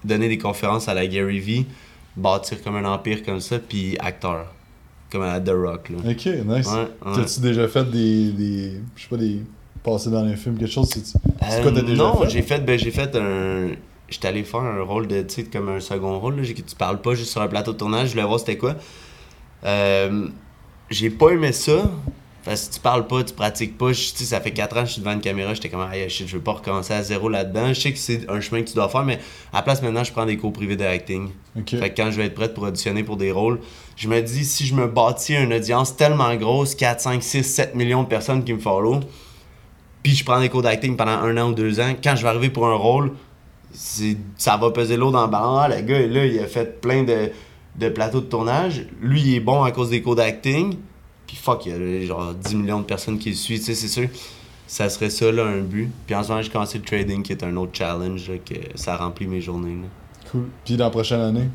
donner 0.04 0.30
des 0.30 0.38
conférences 0.38 0.88
à 0.88 0.94
la 0.94 1.06
Gary 1.08 1.40
Vee, 1.40 1.66
bâtir 2.16 2.62
comme 2.64 2.76
un 2.76 2.86
empire 2.86 3.24
comme 3.24 3.40
ça, 3.40 3.60
puis 3.60 3.98
acteur, 4.00 4.46
comme 5.12 5.24
à 5.24 5.40
The 5.40 5.50
Rock. 5.54 5.90
Là. 5.90 5.98
Ok, 6.12 6.26
nice. 6.26 6.68
Ouais, 6.68 6.88
ouais. 7.06 7.16
T'as-tu 7.16 7.42
déjà 7.42 7.68
fait 7.68 7.84
des, 7.92 8.32
des. 8.32 8.72
Je 8.96 9.02
sais 9.02 9.10
pas, 9.10 9.18
des. 9.18 9.42
Passer 9.84 10.12
dans 10.12 10.24
les 10.24 10.36
films, 10.36 10.58
quelque 10.60 10.72
chose? 10.72 10.90
C'est 10.94 11.04
c'est 11.06 11.18
Euh, 11.42 11.62
quoi 11.64 11.72
t'as 11.72 11.82
déjà 11.82 11.96
non, 12.04 12.16
fait? 12.22 12.30
j'ai 12.30 12.42
fait, 12.44 12.60
ben, 12.64 12.78
j'ai 12.78 12.92
fait 12.92 13.16
un. 13.16 13.70
J'étais 14.12 14.28
allé 14.28 14.44
faire 14.44 14.60
un 14.60 14.82
rôle 14.84 15.08
de, 15.08 15.22
tu 15.24 15.34
sais, 15.36 15.44
comme 15.46 15.70
un 15.70 15.80
second 15.80 16.20
rôle, 16.20 16.36
là, 16.40 16.44
que 16.44 16.62
tu 16.62 16.76
parles 16.78 17.02
pas 17.02 17.16
juste 17.16 17.32
sur 17.32 17.42
un 17.42 17.48
plateau 17.48 17.74
de 17.74 17.78
tournage, 17.78 18.08
je 18.10 18.12
voulais 18.12 18.26
voir 18.26 18.40
c'était 18.40 18.58
quoi. 18.58 18.76
Euh, 19.64 20.28
j'ai 20.90 21.10
pas 21.10 21.30
aimé 21.30 21.52
ça, 21.54 21.90
parce 22.44 22.68
que 22.68 22.74
tu 22.74 22.80
parles 22.82 23.08
pas, 23.08 23.24
tu 23.24 23.34
pratiques 23.34 23.78
pas, 23.78 23.94
je- 23.94 24.02
ça 24.02 24.42
fait 24.42 24.52
4 24.52 24.76
ans 24.78 24.82
que 24.82 24.88
je 24.88 24.94
suis 24.94 25.02
devant 25.02 25.14
une 25.14 25.22
caméra, 25.22 25.54
j'étais 25.54 25.70
comme, 25.70 25.88
hey, 25.94 26.10
shit, 26.10 26.28
je 26.28 26.36
veux 26.36 26.42
pas 26.44 26.54
recommencer 26.54 26.94
à 26.94 27.02
zéro 27.04 27.30
là-dedans, 27.30 27.70
je 27.70 27.80
sais 27.80 27.94
que 27.94 28.00
c'est 28.00 28.30
un 28.30 28.42
chemin 28.42 28.62
que 28.64 28.68
tu 28.68 28.74
dois 28.76 28.90
faire, 28.90 29.04
mais 29.06 29.20
à 29.54 29.58
la 29.58 29.62
place 29.62 29.82
maintenant, 29.82 30.04
je 30.04 30.12
prends 30.12 30.26
des 30.26 30.36
cours 30.38 30.52
privés 30.52 30.76
de 30.76 30.84
acting. 30.84 31.30
Fait 31.68 31.92
que 31.92 31.96
quand 32.02 32.12
je 32.12 32.18
vais 32.18 32.26
être 32.26 32.36
prête 32.36 32.54
pour 32.54 32.64
auditionner 32.64 33.04
pour 33.04 33.16
des 33.16 33.32
rôles, 33.32 33.60
je 33.96 34.08
me 34.10 34.20
dis, 34.22 34.44
si 34.44 34.66
je 34.66 34.74
me 34.76 34.88
bâtis 34.88 35.36
une 35.36 35.54
audience 35.54 35.96
tellement 35.96 36.36
grosse, 36.36 36.76
4, 36.76 37.00
5, 37.00 37.24
6, 37.24 37.44
7 37.44 37.76
millions 37.76 38.04
de 38.04 38.08
personnes 38.10 38.44
qui 38.44 38.52
me 38.54 38.60
follow, 38.60 39.00
puis 40.04 40.16
je 40.16 40.26
prends 40.26 40.40
des 40.42 40.50
cours 40.50 40.64
d'acting 40.64 40.98
pendant 40.98 41.12
un 41.12 41.38
an 41.38 41.52
ou 41.52 41.54
deux 41.54 41.80
ans, 41.80 41.94
quand 42.04 42.16
je 42.18 42.24
vais 42.24 42.30
arriver 42.30 42.50
pour 42.50 42.66
un 42.68 42.74
rôle, 42.76 43.14
ça 43.74 44.58
va 44.58 44.72
peser 44.72 44.98
l'eau 44.98 45.12
dans 45.12 45.26
le 45.26 45.32
ballon. 45.32 45.58
Ah, 45.58 45.70
le 45.70 45.82
gars, 45.82 46.06
là, 46.08 46.26
il 46.26 46.40
a 46.40 46.48
fait 46.48 46.82
plein 46.82 47.04
de, 47.04 47.32
de 47.78 47.90
plateaux 47.90 48.22
de 48.22 48.26
tournage. 48.26 48.86
Lui, 49.02 49.22
il 49.22 49.36
est 49.36 49.40
bon 49.40 49.64
à 49.64 49.72
cause 49.72 49.90
des 49.90 50.02
cours 50.02 50.16
d'acting. 50.16 50.78
Puis 51.28 51.38
fuck, 51.38 51.66
il 51.66 51.72
y 51.72 52.04
a 52.04 52.06
genre 52.06 52.34
10 52.34 52.56
millions 52.56 52.80
de 52.80 52.86
personnes 52.86 53.18
qui 53.18 53.30
le 53.30 53.36
suivent, 53.36 53.60
tu 53.60 53.66
sais, 53.66 53.76
c'est 53.76 53.88
sûr. 53.88 54.10
Ça 54.68 54.90
serait 54.90 55.10
ça, 55.10 55.32
là, 55.32 55.46
un 55.46 55.62
but. 55.62 55.90
Puis 56.06 56.16
en 56.16 56.24
ce 56.24 56.30
moment, 56.30 56.42
j'ai 56.42 56.50
commencé 56.50 56.78
le 56.78 56.84
trading, 56.84 57.24
qui 57.24 57.32
est 57.32 57.44
un 57.44 57.56
autre 57.58 57.72
challenge, 57.74 58.30
là, 58.30 58.38
que 58.38 58.56
ça 58.76 58.98
remplit 58.98 59.28
mes 59.28 59.42
journées. 59.42 59.76
là. 59.76 59.88
Cool. 60.32 60.48
Puis 60.66 60.78
dans 60.78 60.86
la 60.86 60.92
prochaine 60.92 61.22
année? 61.22 61.50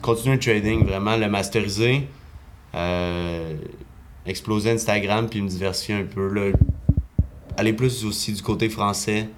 Continuer 0.00 0.36
le 0.36 0.40
trading, 0.40 0.84
vraiment 0.84 1.16
le 1.16 1.28
masteriser, 1.28 2.08
euh, 2.74 3.56
exploser 4.26 4.70
Instagram, 4.70 5.28
puis 5.28 5.42
me 5.42 5.48
diversifier 5.48 5.96
un 5.96 6.04
peu. 6.04 6.28
Là. 6.28 6.52
Aller 7.56 7.72
plus 7.72 8.04
aussi 8.04 8.32
du 8.32 8.42
côté 8.42 8.68
français, 8.68 9.28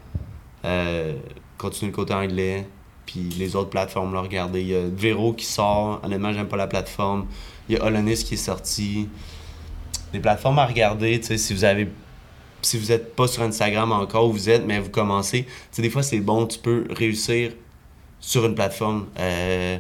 euh, 0.65 1.15
continuer 1.59 1.91
le 1.91 1.97
côté 1.97 2.15
anglais, 2.15 2.67
puis 3.07 3.21
les 3.39 3.55
autres 3.57 3.71
plateformes, 3.71 4.13
là, 4.15 4.21
regarder. 4.21 4.61
Il 4.61 4.69
y 4.69 4.75
a 4.77 4.83
Vero 4.95 5.33
qui 5.33 5.45
sort, 5.45 6.01
honnêtement, 6.05 6.33
j'aime 6.33 6.49
pas 6.49 6.57
la 6.57 6.67
plateforme. 6.67 7.27
Il 7.69 7.77
y 7.77 7.79
a 7.79 7.85
Holonis 7.85 8.25
qui 8.25 8.35
est 8.35 8.37
sorti. 8.39 9.09
Des 10.13 10.21
plateformes 10.21 10.59
à 10.59 10.67
regarder, 10.67 11.19
tu 11.21 11.27
sais, 11.27 11.39
si 11.39 11.53
vous 11.55 11.65
avez. 11.65 11.89
Si 12.63 12.79
vous 12.79 12.91
êtes 12.91 13.15
pas 13.15 13.29
sur 13.29 13.43
Instagram 13.43 13.93
encore, 13.93 14.29
où 14.29 14.33
vous 14.33 14.49
êtes, 14.49 14.65
mais 14.67 14.81
vous 14.81 14.91
commencez. 14.91 15.45
Tu 15.45 15.51
sais, 15.73 15.83
des 15.83 15.91
fois, 15.91 16.03
c'est 16.03 16.21
bon, 16.21 16.47
tu 16.47 16.59
peux 16.59 16.87
réussir 16.91 17.53
sur 18.19 18.45
une 18.47 18.55
plateforme. 18.55 19.07
Euh, 19.19 19.79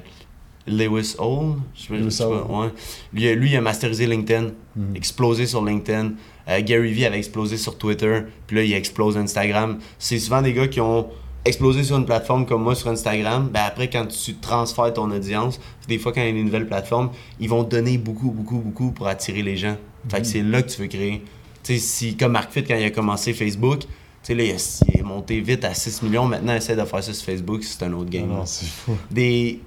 Lewis 0.68 1.14
Hall, 1.18 1.56
je 1.74 1.82
sais 1.82 1.88
pas- 1.88 1.94
Lewis 1.94 2.04
je 2.04 2.10
sais 2.10 2.24
pas, 2.24 2.42
ouais. 2.42 2.68
Lui, 3.12 3.34
lui, 3.34 3.50
il 3.52 3.56
a 3.56 3.60
masterisé 3.60 4.06
LinkedIn, 4.06 4.50
Mhm. 4.76 4.96
explosé 4.96 5.46
sur 5.46 5.64
LinkedIn. 5.64 6.12
Euh, 6.48 6.60
Gary 6.62 6.92
Vee 6.92 7.06
avait 7.06 7.18
explosé 7.18 7.56
sur 7.56 7.78
Twitter, 7.78 8.22
puis 8.46 8.56
là, 8.56 8.62
il 8.62 8.72
explose 8.74 9.16
Instagram. 9.16 9.78
C'est 9.98 10.18
souvent 10.18 10.42
des 10.42 10.52
gars 10.52 10.68
qui 10.68 10.80
ont 10.80 11.08
explosé 11.46 11.84
sur 11.84 11.96
une 11.96 12.06
plateforme 12.06 12.46
comme 12.46 12.62
moi 12.62 12.74
sur 12.74 12.88
Instagram. 12.88 13.48
Ben 13.52 13.62
après, 13.66 13.88
quand 13.88 14.06
tu 14.06 14.34
transfères 14.34 14.92
ton 14.92 15.10
audience, 15.10 15.60
des 15.88 15.98
fois, 15.98 16.12
quand 16.12 16.20
il 16.20 16.24
y 16.24 16.26
a 16.26 16.30
une 16.30 16.44
nouvelle 16.44 16.66
plateforme, 16.66 17.10
ils 17.40 17.48
vont 17.48 17.62
donner 17.62 17.98
beaucoup, 17.98 18.30
beaucoup, 18.30 18.58
beaucoup 18.58 18.92
pour 18.92 19.08
attirer 19.08 19.42
les 19.42 19.56
gens. 19.56 19.76
Fait 20.08 20.20
que 20.20 20.26
c'est 20.26 20.42
là 20.42 20.62
que 20.62 20.70
tu 20.70 20.80
veux 20.80 20.88
créer. 20.88 21.22
Tu 21.62 21.74
sais, 21.74 21.78
si, 21.78 22.16
comme 22.16 22.32
Mark 22.32 22.52
Fit, 22.52 22.64
quand 22.64 22.76
il 22.76 22.84
a 22.84 22.90
commencé 22.90 23.32
Facebook, 23.32 23.80
tu 23.80 23.86
sais, 24.22 24.34
là, 24.34 24.44
il, 24.44 24.50
est 24.50 25.02
monté 25.02 25.40
vite 25.40 25.64
à 25.64 25.74
6 25.74 26.02
millions. 26.02 26.26
Maintenant, 26.26 26.52
il 26.52 26.58
essaie 26.58 26.76
de 26.76 26.84
faire 26.84 27.02
ça 27.02 27.12
sur 27.12 27.24
Facebook, 27.24 27.64
c'est 27.64 27.82
un 27.82 27.92
autre 27.92 28.10
game. 28.10 28.28
Non, 28.28 28.46
c'est 28.46 28.66
fou. 28.66 28.96
des 29.10 29.60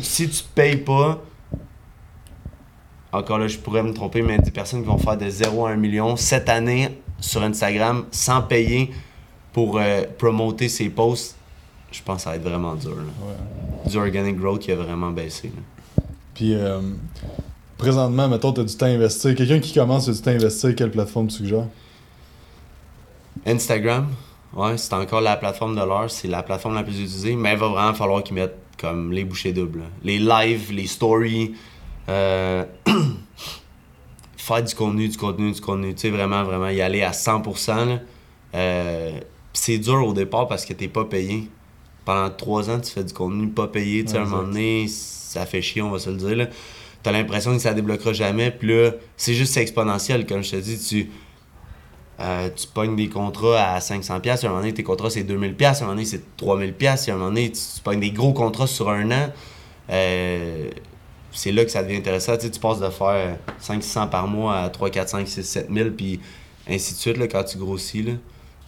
si 0.00 0.28
tu 0.28 0.44
payes 0.54 0.76
pas 0.76 1.20
encore 3.12 3.38
là 3.38 3.48
je 3.48 3.58
pourrais 3.58 3.82
me 3.82 3.92
tromper 3.92 4.22
mais 4.22 4.38
des 4.38 4.50
personnes 4.50 4.82
qui 4.82 4.86
vont 4.86 4.98
faire 4.98 5.16
de 5.16 5.28
0 5.28 5.66
à 5.66 5.70
1 5.70 5.76
million 5.76 6.16
cette 6.16 6.48
année 6.48 6.96
sur 7.20 7.42
Instagram 7.42 8.04
sans 8.10 8.42
payer 8.42 8.90
pour 9.52 9.78
euh, 9.78 10.02
promoter 10.18 10.68
ses 10.68 10.88
posts 10.90 11.36
je 11.92 12.00
pense 12.04 12.18
que 12.18 12.22
ça 12.22 12.30
va 12.30 12.36
être 12.36 12.42
vraiment 12.42 12.76
dur. 12.76 12.96
Ouais. 12.96 13.90
du 13.90 13.96
organic 13.96 14.38
growth 14.38 14.60
qui 14.60 14.70
a 14.70 14.76
vraiment 14.76 15.10
baissé 15.10 15.48
là. 15.48 16.04
Puis 16.34 16.54
euh, 16.54 16.80
présentement, 17.76 18.28
mettons, 18.28 18.52
t'as 18.52 18.62
du 18.62 18.74
temps 18.76 18.86
à 18.86 18.90
investir. 18.90 19.34
Quelqu'un 19.34 19.58
qui 19.58 19.74
commence 19.74 20.08
a 20.08 20.12
du 20.12 20.20
temps 20.20 20.30
à 20.30 20.34
investir, 20.34 20.74
quelle 20.76 20.92
plateforme 20.92 21.26
tu 21.26 21.38
suggères? 21.38 21.66
Instagram 23.46 24.08
ouais 24.54 24.76
c'est 24.76 24.92
encore 24.94 25.20
la 25.20 25.36
plateforme 25.36 25.76
de 25.76 25.80
l'heure 25.80 26.10
c'est 26.10 26.26
la 26.26 26.42
plateforme 26.42 26.74
la 26.74 26.82
plus 26.82 26.94
utilisée 26.94 27.36
mais 27.36 27.52
il 27.52 27.58
va 27.58 27.68
vraiment 27.68 27.94
falloir 27.94 28.22
qu'ils 28.22 28.34
mettent 28.34 28.58
comme 28.78 29.12
les 29.12 29.24
bouchées 29.24 29.52
doubles 29.52 29.78
là. 29.78 29.84
les 30.02 30.18
lives 30.18 30.72
les 30.72 30.88
stories 30.88 31.54
euh, 32.08 32.64
faire 34.36 34.62
du 34.62 34.74
contenu, 34.74 35.08
du 35.08 35.16
contenu, 35.16 35.52
du 35.52 35.60
contenu. 35.60 35.94
Tu 35.94 36.00
sais, 36.00 36.10
vraiment, 36.10 36.42
vraiment 36.44 36.68
y 36.68 36.80
aller 36.80 37.02
à 37.02 37.12
100%. 37.12 37.88
là. 37.88 37.98
Euh, 38.54 39.12
pis 39.20 39.24
c'est 39.52 39.78
dur 39.78 40.06
au 40.06 40.12
départ 40.12 40.48
parce 40.48 40.64
que 40.64 40.72
t'es 40.72 40.88
pas 40.88 41.04
payé. 41.04 41.48
Pendant 42.04 42.30
trois 42.30 42.70
ans, 42.70 42.80
tu 42.80 42.90
fais 42.90 43.04
du 43.04 43.12
contenu 43.12 43.48
pas 43.48 43.68
payé. 43.68 44.04
Tu 44.04 44.12
sais, 44.12 44.18
à 44.18 44.22
un 44.22 44.24
moment 44.24 44.42
donné, 44.42 44.86
ça 44.88 45.46
fait 45.46 45.62
chier, 45.62 45.82
on 45.82 45.90
va 45.90 45.98
se 45.98 46.10
le 46.10 46.16
dire. 46.16 46.48
T'as 47.02 47.12
l'impression 47.12 47.52
que 47.52 47.58
ça 47.58 47.74
débloquera 47.74 48.12
jamais. 48.12 48.50
Puis 48.50 48.68
là, 48.68 48.92
c'est 49.16 49.34
juste 49.34 49.56
exponentiel. 49.56 50.26
Comme 50.26 50.42
je 50.42 50.52
te 50.52 50.56
dis, 50.56 50.78
tu, 50.78 51.10
euh, 52.20 52.48
tu 52.54 52.66
pognes 52.66 52.96
des 52.96 53.08
contrats 53.08 53.74
à 53.74 53.78
500$. 53.78 54.12
À 54.12 54.46
un 54.46 54.48
moment 54.48 54.60
donné, 54.60 54.74
tes 54.74 54.82
contrats, 54.82 55.10
c'est 55.10 55.22
2000$. 55.22 55.64
À 55.64 55.70
un 55.70 55.80
moment 55.80 55.92
donné, 55.92 56.04
c'est 56.04 56.22
3000$. 56.38 57.10
À 57.10 57.12
un 57.12 57.16
moment 57.16 57.28
donné, 57.28 57.50
tu, 57.50 57.60
tu 57.76 57.80
pognes 57.82 58.00
des 58.00 58.10
gros 58.10 58.32
contrats 58.32 58.66
sur 58.66 58.88
un 58.90 59.10
an. 59.10 59.30
Euh, 59.90 60.70
c'est 61.32 61.52
là 61.52 61.64
que 61.64 61.70
ça 61.70 61.82
devient 61.82 61.96
intéressant. 61.96 62.36
Tu, 62.36 62.46
sais, 62.46 62.50
tu 62.50 62.60
passes 62.60 62.80
de 62.80 62.90
faire 62.90 63.36
500 63.60 64.08
par 64.08 64.26
mois 64.26 64.58
à 64.58 64.68
3, 64.68 64.90
4, 64.90 65.08
5, 65.08 65.28
6, 65.28 65.42
7 65.42 65.68
000, 65.72 65.90
puis 65.90 66.20
ainsi 66.68 66.94
de 66.94 66.98
suite 66.98 67.16
là, 67.16 67.26
quand 67.28 67.44
tu 67.44 67.58
grossis. 67.58 68.02
Là. 68.02 68.12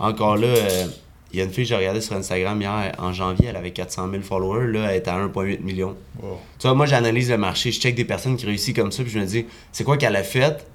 Encore 0.02 0.36
là, 0.36 0.48
euh, 0.48 0.86
il 1.32 1.38
y 1.38 1.40
a 1.40 1.44
une 1.44 1.50
fille 1.50 1.64
que 1.64 1.68
j'ai 1.70 1.76
regardée 1.76 2.00
sur 2.02 2.14
Instagram 2.14 2.60
hier, 2.60 2.92
en 2.98 3.12
janvier, 3.12 3.46
elle 3.48 3.56
avait 3.56 3.70
400 3.70 4.10
000 4.10 4.22
followers, 4.22 4.66
là, 4.70 4.90
elle 4.90 4.96
est 4.96 5.08
à 5.08 5.16
1,8 5.16 5.60
million. 5.62 5.96
Wow. 6.22 6.38
Tu 6.58 6.66
vois, 6.66 6.74
moi, 6.76 6.84
j'analyse 6.86 7.30
le 7.30 7.38
marché, 7.38 7.72
je 7.72 7.80
check 7.80 7.94
des 7.94 8.04
personnes 8.04 8.36
qui 8.36 8.44
réussissent 8.44 8.74
comme 8.74 8.92
ça, 8.92 9.02
puis 9.02 9.12
je 9.12 9.18
me 9.18 9.24
dis, 9.24 9.46
c'est 9.72 9.84
quoi 9.84 9.96
qu'elle 9.96 10.16
a 10.16 10.22
fait? 10.22 10.66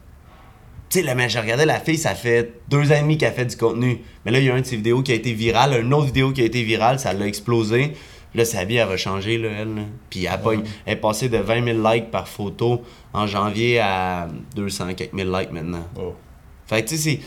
Tu 0.89 0.99
sais, 0.99 1.03
là, 1.05 1.13
mais 1.15 1.27
j'ai 1.29 1.39
regardé 1.41 1.65
la 1.65 1.79
fille, 1.81 1.97
ça 1.97 2.15
fait 2.15 2.53
deux 2.69 2.91
ans 2.91 2.95
et 2.95 3.01
demi 3.01 3.17
qu'elle 3.17 3.33
fait 3.33 3.45
du 3.45 3.57
contenu. 3.57 3.99
Mais 4.25 4.31
là, 4.31 4.39
il 4.39 4.45
y 4.45 4.49
a 4.49 4.55
une 4.55 4.61
de 4.61 4.65
ses 4.65 4.77
vidéos 4.77 5.01
qui 5.03 5.11
a 5.11 5.15
été 5.15 5.33
virale, 5.33 5.79
une 5.81 5.93
autre 5.93 6.05
vidéo 6.05 6.31
qui 6.31 6.41
a 6.41 6.45
été 6.45 6.63
virale, 6.63 6.97
ça 6.97 7.11
l'a 7.13 7.27
explosé. 7.27 7.91
Là, 8.33 8.45
sa 8.45 8.63
vie, 8.63 8.77
elle 8.77 8.87
va 8.87 8.95
changer, 8.97 9.37
là, 9.37 9.49
elle. 9.59 9.75
là. 9.75 9.81
Puis 10.09 10.25
elle, 10.25 10.39
pogne- 10.41 10.63
elle 10.85 10.93
est 10.93 10.95
passée 10.95 11.27
de 11.27 11.37
20 11.37 11.63
000 11.63 11.91
likes 11.91 12.09
par 12.09 12.27
photo 12.27 12.81
en 13.13 13.27
janvier 13.27 13.79
à 13.79 14.27
200 14.55 14.93
quelques 14.95 15.11
mille 15.13 15.29
likes 15.31 15.51
maintenant. 15.51 15.85
Wow. 15.95 16.15
Fait 16.67 16.83
que 16.83 16.89
tu 16.89 16.97
sais, 16.97 17.01
c'est- 17.11 17.19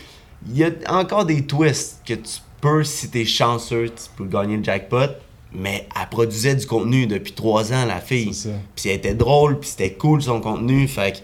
il 0.48 0.56
y 0.56 0.64
a 0.64 0.70
encore 0.88 1.24
des 1.24 1.46
twists 1.46 2.00
que 2.06 2.14
tu 2.14 2.40
peux, 2.60 2.84
si 2.84 3.10
t'es 3.10 3.24
chanceux, 3.24 3.88
tu 3.88 4.04
peux 4.16 4.24
gagner 4.24 4.56
le 4.56 4.64
jackpot. 4.64 5.10
Mais 5.52 5.88
elle 6.00 6.08
produisait 6.08 6.54
du 6.54 6.64
contenu 6.64 7.08
depuis 7.08 7.32
trois 7.32 7.72
ans, 7.72 7.84
la 7.84 8.00
fille. 8.00 8.30
Puis 8.76 8.88
elle 8.88 8.96
était 8.96 9.14
drôle, 9.14 9.58
puis 9.58 9.70
c'était 9.70 9.94
cool 9.94 10.22
son 10.22 10.40
contenu. 10.40 10.86
Fait 10.86 11.12
que, 11.12 11.16
tu 11.16 11.22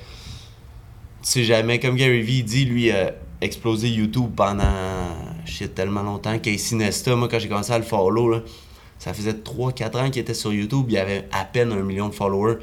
sais 1.22 1.44
jamais, 1.44 1.78
comme 1.78 1.94
Gary 1.94 2.22
Vee 2.22 2.42
dit, 2.42 2.64
lui 2.64 2.90
a 2.90 3.14
explosé 3.40 3.88
YouTube 3.88 4.30
pendant, 4.34 4.64
shit, 5.44 5.74
tellement 5.74 6.02
longtemps. 6.02 6.38
Casey 6.40 6.74
Nesta, 6.74 7.14
moi, 7.14 7.28
quand 7.28 7.38
j'ai 7.38 7.48
commencé 7.48 7.72
à 7.72 7.78
le 7.78 7.84
follow, 7.84 8.28
là, 8.30 8.40
ça 8.98 9.14
faisait 9.14 9.32
3-4 9.32 9.96
ans 9.96 10.10
qu'il 10.10 10.22
était 10.22 10.34
sur 10.34 10.52
YouTube, 10.52 10.86
il 10.88 10.94
y 10.94 10.98
avait 10.98 11.28
à 11.30 11.44
peine 11.44 11.70
un 11.70 11.82
million 11.82 12.08
de 12.08 12.14
followers. 12.14 12.56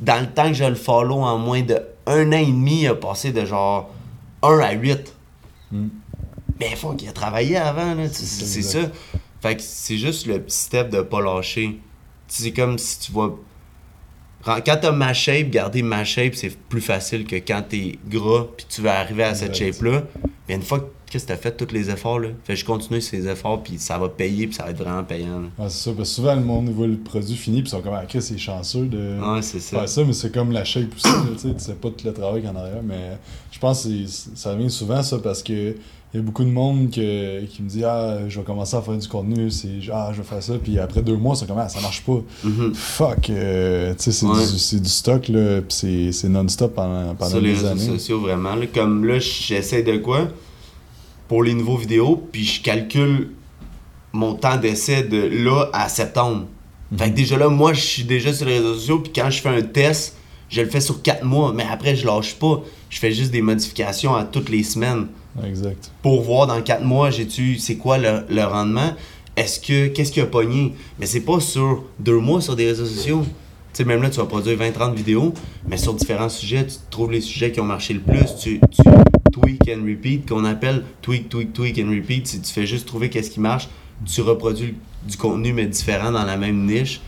Dans 0.00 0.20
le 0.20 0.26
temps 0.26 0.48
que 0.48 0.54
je 0.54 0.64
le 0.64 0.74
follow, 0.74 1.22
en 1.22 1.38
moins 1.38 1.62
de 1.62 1.80
un 2.06 2.32
an 2.32 2.38
et 2.38 2.46
demi, 2.46 2.82
il 2.82 2.88
a 2.88 2.94
passé 2.94 3.32
de 3.32 3.44
genre 3.44 3.90
1 4.42 4.58
à 4.58 4.72
8. 4.72 5.14
Mm. 5.70 5.88
Mais 6.60 6.68
il 6.70 6.76
faut 6.76 6.92
qu'il 6.94 7.08
a 7.08 7.12
travaillé 7.12 7.56
avant, 7.56 7.94
là, 7.94 8.08
c'est 8.08 8.62
ça. 8.62 8.90
Fait 9.42 9.56
que 9.56 9.62
c'est 9.62 9.98
juste 9.98 10.26
le 10.26 10.40
petit 10.40 10.56
step 10.56 10.90
de 10.90 11.02
pas 11.02 11.20
lâcher. 11.20 11.80
C'est 12.28 12.52
comme 12.52 12.78
si 12.78 12.98
tu 13.00 13.12
vas. 13.12 13.30
Quand 14.44 14.76
t'as 14.80 14.92
ma 14.92 15.12
shape, 15.14 15.50
garder 15.50 15.82
ma 15.82 16.04
shape, 16.04 16.34
c'est 16.34 16.56
plus 16.56 16.80
facile 16.80 17.26
que 17.26 17.36
quand 17.36 17.62
t'es 17.68 17.98
gras 18.08 18.46
puis 18.56 18.66
tu 18.68 18.82
veux 18.82 18.90
arriver 18.90 19.24
à 19.24 19.34
cette 19.34 19.54
shape-là. 19.54 20.04
Mais 20.48 20.54
une 20.54 20.62
fois 20.62 20.80
que 20.80 20.86
que 21.22 21.28
t'as 21.28 21.36
fait 21.36 21.56
tous 21.56 21.72
les 21.72 21.90
efforts, 21.90 22.18
là. 22.18 22.28
Fait 22.44 22.56
je 22.56 22.64
continue 22.64 23.00
ces 23.00 23.26
efforts, 23.28 23.62
puis 23.62 23.74
ça 23.78 23.96
va 23.98 24.08
payer, 24.08 24.46
puis 24.46 24.56
ça 24.56 24.64
va 24.64 24.70
être 24.70 24.78
vraiment 24.78 25.04
payant. 25.04 25.40
là. 25.40 25.46
Ah, 25.58 25.68
c'est 25.68 25.90
ça, 25.90 25.92
parce 25.96 26.08
que 26.10 26.14
souvent 26.16 26.34
le 26.34 26.42
monde 26.42 26.68
voit 26.70 26.86
le 26.86 26.96
produit 26.96 27.36
fini, 27.36 27.62
puis 27.62 27.68
ils 27.68 27.70
sont 27.70 27.80
comme, 27.80 27.94
ah, 27.94 28.04
Chris, 28.08 28.22
c'est 28.22 28.38
chanceux 28.38 28.86
de 28.86 29.18
Ouais, 29.20 29.42
c'est 29.42 29.60
ça. 29.60 29.78
faire 29.78 29.88
ça, 29.88 30.04
mais 30.04 30.12
c'est 30.12 30.32
comme 30.32 30.52
la 30.52 30.64
shape 30.64 30.94
aussi, 30.94 31.06
là, 31.08 31.22
tu 31.34 31.38
sais, 31.48 31.54
tu 31.54 31.64
sais 31.64 31.74
pas 31.74 31.88
tout 31.90 32.04
le 32.06 32.12
travail 32.12 32.40
qu'il 32.40 32.50
y 32.50 32.52
en 32.52 32.56
arrière, 32.56 32.82
mais 32.84 33.18
je 33.52 33.58
pense 33.58 33.84
que 33.84 33.90
ça 34.34 34.54
vient 34.54 34.68
souvent 34.68 35.02
ça 35.02 35.18
parce 35.18 35.42
que 35.42 35.74
il 36.12 36.18
y 36.18 36.20
a 36.20 36.22
beaucoup 36.22 36.44
de 36.44 36.50
monde 36.50 36.90
que- 36.92 37.44
qui 37.46 37.60
me 37.60 37.68
dit 37.68 37.82
Ah, 37.84 38.18
je 38.28 38.38
vais 38.38 38.44
commencer 38.44 38.76
à 38.76 38.82
faire 38.82 38.96
du 38.96 39.08
contenu, 39.08 39.50
c'est 39.50 39.68
ah, 39.92 40.10
je 40.12 40.18
vais 40.18 40.22
faire 40.28 40.40
ça, 40.40 40.52
puis 40.62 40.78
après 40.78 41.02
deux 41.02 41.16
mois, 41.16 41.34
c'est 41.34 41.44
comme 41.44 41.58
ah, 41.58 41.68
ça 41.68 41.80
marche 41.80 42.04
pas. 42.04 42.20
Mhm. 42.44 42.72
Fuck, 42.72 43.30
euh, 43.30 43.92
tu 43.94 44.02
sais, 44.04 44.12
c'est 44.12 44.26
Ouais. 44.26 44.38
du, 44.46 44.58
c'est 44.58 44.80
du 44.80 44.88
stock, 44.88 45.26
là, 45.26 45.60
puis 45.60 45.70
c'est- 45.76 46.12
c'est 46.12 46.28
non-stop 46.28 46.72
pendant, 46.72 47.16
pendant 47.16 47.30
Sur 47.32 47.40
les 47.40 47.48
des 47.50 47.54
réseaux 47.56 47.66
années. 47.66 47.86
sociaux, 47.98 48.20
vraiment. 48.20 48.54
là. 48.54 48.64
Comme 48.72 49.04
là, 49.04 49.18
j'essaie 49.18 49.82
de 49.82 49.96
quoi? 49.96 50.28
Pour 51.28 51.42
les 51.42 51.54
nouveaux 51.54 51.76
vidéos, 51.76 52.28
puis 52.32 52.44
je 52.44 52.62
calcule 52.62 53.30
mon 54.12 54.34
temps 54.34 54.56
d'essai 54.56 55.02
de 55.02 55.16
là 55.44 55.68
à 55.72 55.88
septembre. 55.88 56.46
Fait 56.96 57.10
que 57.10 57.16
déjà 57.16 57.36
là, 57.36 57.48
moi, 57.48 57.72
je 57.72 57.80
suis 57.80 58.04
déjà 58.04 58.32
sur 58.32 58.46
les 58.46 58.58
réseaux 58.58 58.74
sociaux, 58.74 58.98
puis 59.00 59.12
quand 59.14 59.30
je 59.30 59.40
fais 59.40 59.48
un 59.48 59.62
test, 59.62 60.16
je 60.48 60.60
le 60.60 60.68
fais 60.68 60.80
sur 60.80 61.02
4 61.02 61.24
mois, 61.24 61.52
mais 61.52 61.64
après, 61.68 61.96
je 61.96 62.06
lâche 62.06 62.34
pas. 62.34 62.62
Je 62.90 62.98
fais 62.98 63.10
juste 63.10 63.32
des 63.32 63.42
modifications 63.42 64.14
à 64.14 64.24
toutes 64.24 64.50
les 64.50 64.62
semaines 64.62 65.08
Exact. 65.44 65.90
pour 66.02 66.22
voir 66.22 66.46
dans 66.46 66.60
4 66.62 66.84
mois, 66.84 67.10
j'ai-tu, 67.10 67.58
c'est 67.58 67.76
quoi 67.76 67.98
le, 67.98 68.24
le 68.28 68.44
rendement? 68.44 68.92
Est-ce 69.36 69.58
que, 69.58 69.88
qu'est-ce 69.88 70.12
qui 70.12 70.20
a 70.20 70.26
pogné? 70.26 70.74
Mais 71.00 71.06
c'est 71.06 71.22
pas 71.22 71.40
sur 71.40 71.82
deux 71.98 72.18
mois 72.18 72.40
sur 72.40 72.54
des 72.54 72.66
réseaux 72.66 72.86
sociaux. 72.86 73.24
Tu 73.72 73.78
sais, 73.78 73.84
même 73.84 74.00
là, 74.00 74.10
tu 74.10 74.18
vas 74.18 74.26
produire 74.26 74.56
20-30 74.56 74.94
vidéos, 74.94 75.34
mais 75.66 75.76
sur 75.76 75.94
différents 75.94 76.28
sujets, 76.28 76.64
tu 76.64 76.76
trouves 76.88 77.10
les 77.10 77.20
sujets 77.20 77.50
qui 77.50 77.58
ont 77.58 77.64
marché 77.64 77.94
le 77.94 78.00
plus, 78.00 78.36
tu, 78.40 78.60
tu 78.70 78.82
tweak 79.40 79.68
and 79.68 79.84
repeat, 79.84 80.28
qu'on 80.28 80.44
appelle 80.44 80.84
tweak, 81.02 81.28
tweak, 81.28 81.52
tweak 81.52 81.78
and 81.78 81.90
repeat. 81.90 82.26
Si 82.26 82.40
tu 82.40 82.52
fais 82.52 82.66
juste 82.66 82.86
trouver 82.86 83.10
qu'est-ce 83.10 83.30
qui 83.30 83.40
marche, 83.40 83.68
tu 84.06 84.20
reproduis 84.22 84.74
du 85.08 85.16
contenu, 85.16 85.52
mais 85.52 85.66
différent 85.66 86.12
dans 86.12 86.24
la 86.24 86.36
même 86.36 86.64
niche. 86.66 87.00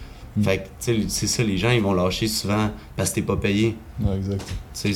Fait 0.42 0.58
que, 0.58 0.62
tu 0.84 1.02
sais, 1.02 1.08
c'est 1.08 1.26
ça, 1.28 1.42
les 1.42 1.56
gens, 1.56 1.70
ils 1.70 1.80
vont 1.80 1.94
lâcher 1.94 2.26
souvent 2.28 2.70
parce 2.96 3.10
que 3.10 3.16
t'es 3.16 3.22
pas 3.22 3.36
payé. 3.36 3.74
Ouais, 4.00 4.16
exact. 4.16 4.44
C'est- 4.74 4.92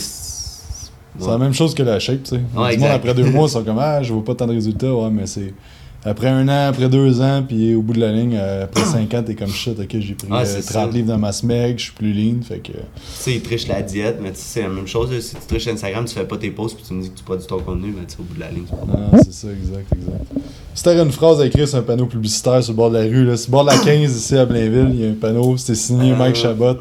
la 1.26 1.38
même 1.38 1.52
chose 1.54 1.74
que 1.74 1.82
la 1.82 1.98
shape, 1.98 2.22
tu 2.24 2.30
sais. 2.30 2.40
Ouais, 2.56 2.84
après 2.88 3.14
deux 3.14 3.24
mois, 3.30 3.46
ils 3.46 3.50
sont 3.50 3.64
comme 3.64 3.78
Ah, 3.78 4.02
je 4.02 4.12
vois 4.12 4.24
pas 4.24 4.34
tant 4.34 4.46
de 4.46 4.52
résultats, 4.52 4.94
ouais, 4.94 5.10
mais 5.10 5.26
c'est. 5.26 5.54
Après 6.02 6.28
un 6.28 6.48
an, 6.48 6.68
après 6.68 6.88
deux 6.88 7.20
ans, 7.20 7.42
puis 7.46 7.74
au 7.74 7.82
bout 7.82 7.92
de 7.92 8.00
la 8.00 8.10
ligne, 8.10 8.34
euh, 8.40 8.64
après 8.64 8.82
cinq 8.84 9.12
ans, 9.12 9.22
t'es 9.22 9.34
comme 9.34 9.50
shit, 9.50 9.78
ok, 9.78 9.96
j'ai 9.98 10.14
pris 10.14 10.28
Ouais, 10.32 10.38
euh, 10.40 10.44
c'est 10.46 10.62
30 10.62 10.90
ça. 10.90 10.96
livres 10.96 11.08
dans 11.08 11.18
ma 11.18 11.30
smeg, 11.30 11.78
je 11.78 11.82
suis 11.84 11.92
plus 11.92 12.12
lean, 12.14 12.40
fait 12.42 12.58
que. 12.60 12.72
Tu 12.72 12.78
sais, 13.04 13.34
ils 13.34 13.42
trichent 13.42 13.68
la 13.68 13.82
diète, 13.82 14.18
mais 14.22 14.30
tu 14.30 14.36
sais, 14.36 14.42
c'est 14.46 14.62
la 14.62 14.68
même 14.70 14.86
chose. 14.86 15.10
Si 15.20 15.34
tu 15.36 15.42
triches 15.46 15.68
Instagram, 15.68 16.06
tu 16.06 16.14
fais 16.14 16.24
pas 16.24 16.38
tes 16.38 16.50
posts 16.50 16.76
puis 16.76 16.84
tu 16.88 16.94
me 16.94 17.02
dis 17.02 17.10
que 17.10 17.18
tu 17.18 17.24
produis 17.24 17.46
ton 17.46 17.58
contenu, 17.60 17.94
mais 17.94 18.06
tu 18.06 18.14
sais, 18.14 18.20
au 18.20 18.22
bout 18.22 18.34
de 18.34 18.40
la 18.40 18.50
ligne, 18.50 18.64
c'est 18.68 18.78
pas 18.78 18.86
bon. 18.86 18.98
Ah, 19.12 19.16
c'est 19.22 19.32
ça, 19.34 19.48
exact, 19.48 19.92
exact. 19.92 20.44
Si 20.74 20.82
t'avais 20.84 21.02
une 21.02 21.12
phrase 21.12 21.38
à 21.40 21.46
écrire 21.46 21.68
sur 21.68 21.76
un 21.78 21.82
panneau 21.82 22.06
publicitaire 22.06 22.62
sur 22.64 22.72
le 22.72 22.76
bord 22.76 22.90
de 22.90 22.96
la 22.96 23.04
rue, 23.04 23.26
là, 23.26 23.36
sur 23.36 23.48
le 23.48 23.52
bord 23.52 23.64
de 23.66 23.70
la 23.70 23.76
15 23.78 24.16
ici 24.16 24.36
à 24.38 24.46
Blainville, 24.46 24.90
il 24.94 25.00
y 25.02 25.06
a 25.06 25.10
un 25.10 25.14
panneau, 25.14 25.56
c'était 25.58 25.74
signé 25.74 26.12
Euh. 26.12 26.16
Mike 26.16 26.36
Chabot. 26.36 26.76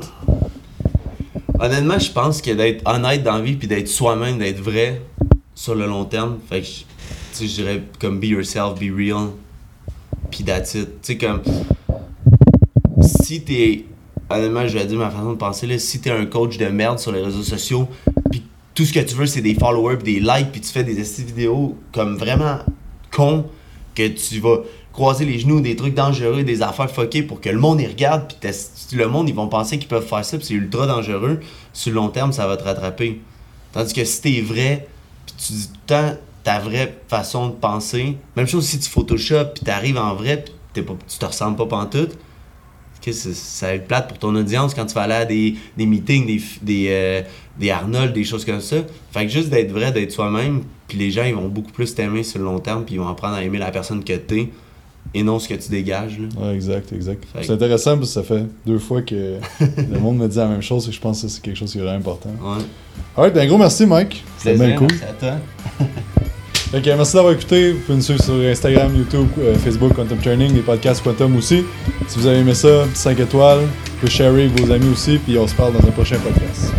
Honnêtement, 1.59 1.99
je 1.99 2.11
pense 2.11 2.41
que 2.41 2.51
d'être 2.51 2.87
honnête 2.89 3.21
dans 3.23 3.33
la 3.35 3.41
vie 3.41 3.55
puis 3.55 3.67
d'être 3.67 3.87
soi-même, 3.89 4.37
d'être 4.37 4.61
vrai 4.61 5.01
sur 5.55 5.75
le 5.75 5.87
long 5.87 6.05
terme, 6.05 6.37
fait 6.49 6.61
que, 6.61 6.67
je 7.47 7.53
dirais 7.53 7.83
comme 7.99 8.19
be 8.19 8.25
yourself, 8.25 8.79
be 8.79 8.91
real, 8.95 9.31
puis 10.31 10.43
that's 10.43 10.75
it. 10.75 11.01
Tu 11.01 11.13
sais, 11.13 11.17
comme, 11.17 11.41
si 13.01 13.41
t'es, 13.41 13.85
honnêtement, 14.29 14.67
je 14.67 14.77
vais 14.77 14.85
dire 14.85 14.97
ma 14.97 15.09
façon 15.09 15.31
de 15.31 15.37
penser, 15.37 15.67
là, 15.67 15.79
si 15.79 15.99
t'es 16.01 16.11
un 16.11 16.25
coach 16.25 16.57
de 16.57 16.67
merde 16.67 16.99
sur 16.99 17.11
les 17.11 17.21
réseaux 17.21 17.43
sociaux, 17.43 17.87
puis 18.31 18.43
tout 18.73 18.85
ce 18.85 18.93
que 18.93 18.99
tu 18.99 19.15
veux, 19.15 19.25
c'est 19.25 19.41
des 19.41 19.55
followers, 19.55 19.97
puis 19.97 20.15
des 20.15 20.19
likes, 20.19 20.51
puis 20.51 20.61
tu 20.61 20.71
fais 20.71 20.83
des 20.83 20.93
vidéos 20.93 21.75
comme 21.91 22.17
vraiment 22.17 22.59
con, 23.11 23.45
que 23.95 24.07
tu 24.07 24.39
vas 24.39 24.59
croiser 24.93 25.25
les 25.25 25.39
genoux, 25.39 25.61
des 25.61 25.75
trucs 25.75 25.93
dangereux, 25.93 26.43
des 26.43 26.61
affaires 26.61 26.89
fuckées 26.89 27.23
pour 27.23 27.41
que 27.41 27.49
le 27.49 27.59
monde 27.59 27.79
y 27.81 27.87
regarde, 27.87 28.33
puis 28.39 28.51
le 28.97 29.07
monde, 29.07 29.29
ils 29.29 29.35
vont 29.35 29.47
penser 29.47 29.77
qu'ils 29.77 29.87
peuvent 29.87 30.05
faire 30.05 30.25
ça, 30.25 30.37
puis 30.37 30.45
c'est 30.45 30.53
ultra 30.53 30.87
dangereux. 30.87 31.39
Sur 31.73 31.91
le 31.91 31.95
long 31.95 32.09
terme, 32.09 32.33
ça 32.33 32.47
va 32.47 32.57
te 32.57 32.63
rattraper. 32.63 33.21
Tandis 33.71 33.93
que 33.93 34.03
si 34.03 34.21
t'es 34.21 34.41
vrai, 34.41 34.87
puis 35.25 35.35
tu 35.37 35.53
dis 35.53 35.67
tout 35.67 35.73
le 35.73 35.87
temps 35.87 36.17
ta 36.43 36.59
vraie 36.59 36.97
façon 37.07 37.49
de 37.49 37.53
penser, 37.53 38.17
même 38.35 38.47
chose 38.47 38.65
si 38.65 38.79
tu 38.79 38.89
photoshop, 38.89 39.45
puis 39.55 39.63
t'arrives 39.63 39.97
en 39.97 40.15
vrai, 40.15 40.45
puis 40.73 40.83
pas, 40.83 40.95
tu 41.07 41.17
te 41.17 41.25
ressembles 41.25 41.57
pas 41.57 41.65
pantoute, 41.65 42.17
que 43.01 43.11
ça 43.13 43.67
va 43.67 43.73
être 43.75 43.87
plate 43.87 44.09
pour 44.09 44.19
ton 44.19 44.35
audience 44.35 44.73
quand 44.73 44.85
tu 44.85 44.93
vas 44.93 45.03
aller 45.03 45.13
à 45.13 45.25
des, 45.25 45.55
des 45.77 45.85
meetings, 45.85 46.25
des, 46.25 46.41
des, 46.61 46.87
euh, 46.89 47.21
des 47.57 47.69
Arnold, 47.69 48.13
des 48.13 48.25
choses 48.25 48.43
comme 48.43 48.59
ça. 48.59 48.77
Fait 49.11 49.25
que 49.25 49.31
juste 49.31 49.49
d'être 49.49 49.71
vrai, 49.71 49.91
d'être 49.91 50.11
soi-même, 50.11 50.63
puis 50.87 50.97
les 50.97 51.11
gens 51.11 51.23
ils 51.23 51.35
vont 51.35 51.47
beaucoup 51.47 51.71
plus 51.71 51.95
t'aimer 51.95 52.23
sur 52.23 52.39
le 52.39 52.45
long 52.45 52.59
terme, 52.59 52.83
puis 52.83 52.95
ils 52.95 52.99
vont 52.99 53.07
apprendre 53.07 53.35
à 53.35 53.43
aimer 53.43 53.57
la 53.57 53.71
personne 53.71 54.03
que 54.03 54.13
t'es 54.13 54.49
et 55.13 55.23
non 55.23 55.39
ce 55.39 55.47
que 55.47 55.55
tu 55.55 55.69
dégages. 55.69 56.19
Là. 56.19 56.47
Ouais, 56.47 56.55
exact, 56.55 56.91
exact. 56.93 57.23
Que- 57.33 57.43
C'est 57.43 57.51
intéressant 57.53 57.97
parce 57.97 58.09
que 58.09 58.13
ça 58.13 58.23
fait 58.23 58.43
deux 58.65 58.77
fois 58.79 59.01
que 59.01 59.35
le 59.59 59.99
monde 59.99 60.17
me 60.17 60.27
dit 60.27 60.37
la 60.37 60.47
même 60.47 60.61
chose 60.61 60.87
et 60.87 60.91
je 60.91 60.99
pense 61.01 61.21
que 61.21 61.27
c'est 61.27 61.41
quelque 61.41 61.57
chose 61.57 61.71
qui 61.71 61.77
est 61.79 61.81
vraiment 61.81 61.97
important. 61.97 62.29
Ouais. 62.41 62.63
Alright, 63.17 63.33
ben 63.33 63.47
gros 63.47 63.57
merci 63.57 63.85
Mike. 63.85 64.23
C'était 64.37 64.55
bien 64.57 64.75
cool. 64.75 64.87
merci 64.91 65.03
à 65.03 65.13
toi. 65.13 65.37
Ok, 66.71 66.85
merci 66.85 67.15
d'avoir 67.15 67.33
écouté. 67.33 67.71
Vous 67.71 67.79
pouvez 67.79 67.95
nous 67.95 68.03
suivre 68.03 68.23
sur 68.23 68.35
Instagram, 68.35 68.95
YouTube, 68.95 69.25
euh, 69.39 69.55
Facebook, 69.55 69.91
Quantum 69.95 70.19
Training, 70.19 70.53
les 70.53 70.61
podcasts 70.61 71.01
Quantum 71.03 71.35
aussi. 71.35 71.63
Si 72.07 72.19
vous 72.19 72.27
avez 72.27 72.37
aimé 72.41 72.53
ça, 72.53 72.85
5 72.93 73.19
étoiles. 73.21 73.61
Vous 73.61 73.99
pouvez 74.01 74.11
share 74.11 74.31
avec 74.31 74.51
vos 74.59 74.71
amis 74.71 74.89
aussi, 74.93 75.17
puis 75.17 75.35
on 75.39 75.47
se 75.47 75.55
parle 75.55 75.73
dans 75.73 75.79
un 75.79 75.91
prochain 75.91 76.17
podcast. 76.19 76.71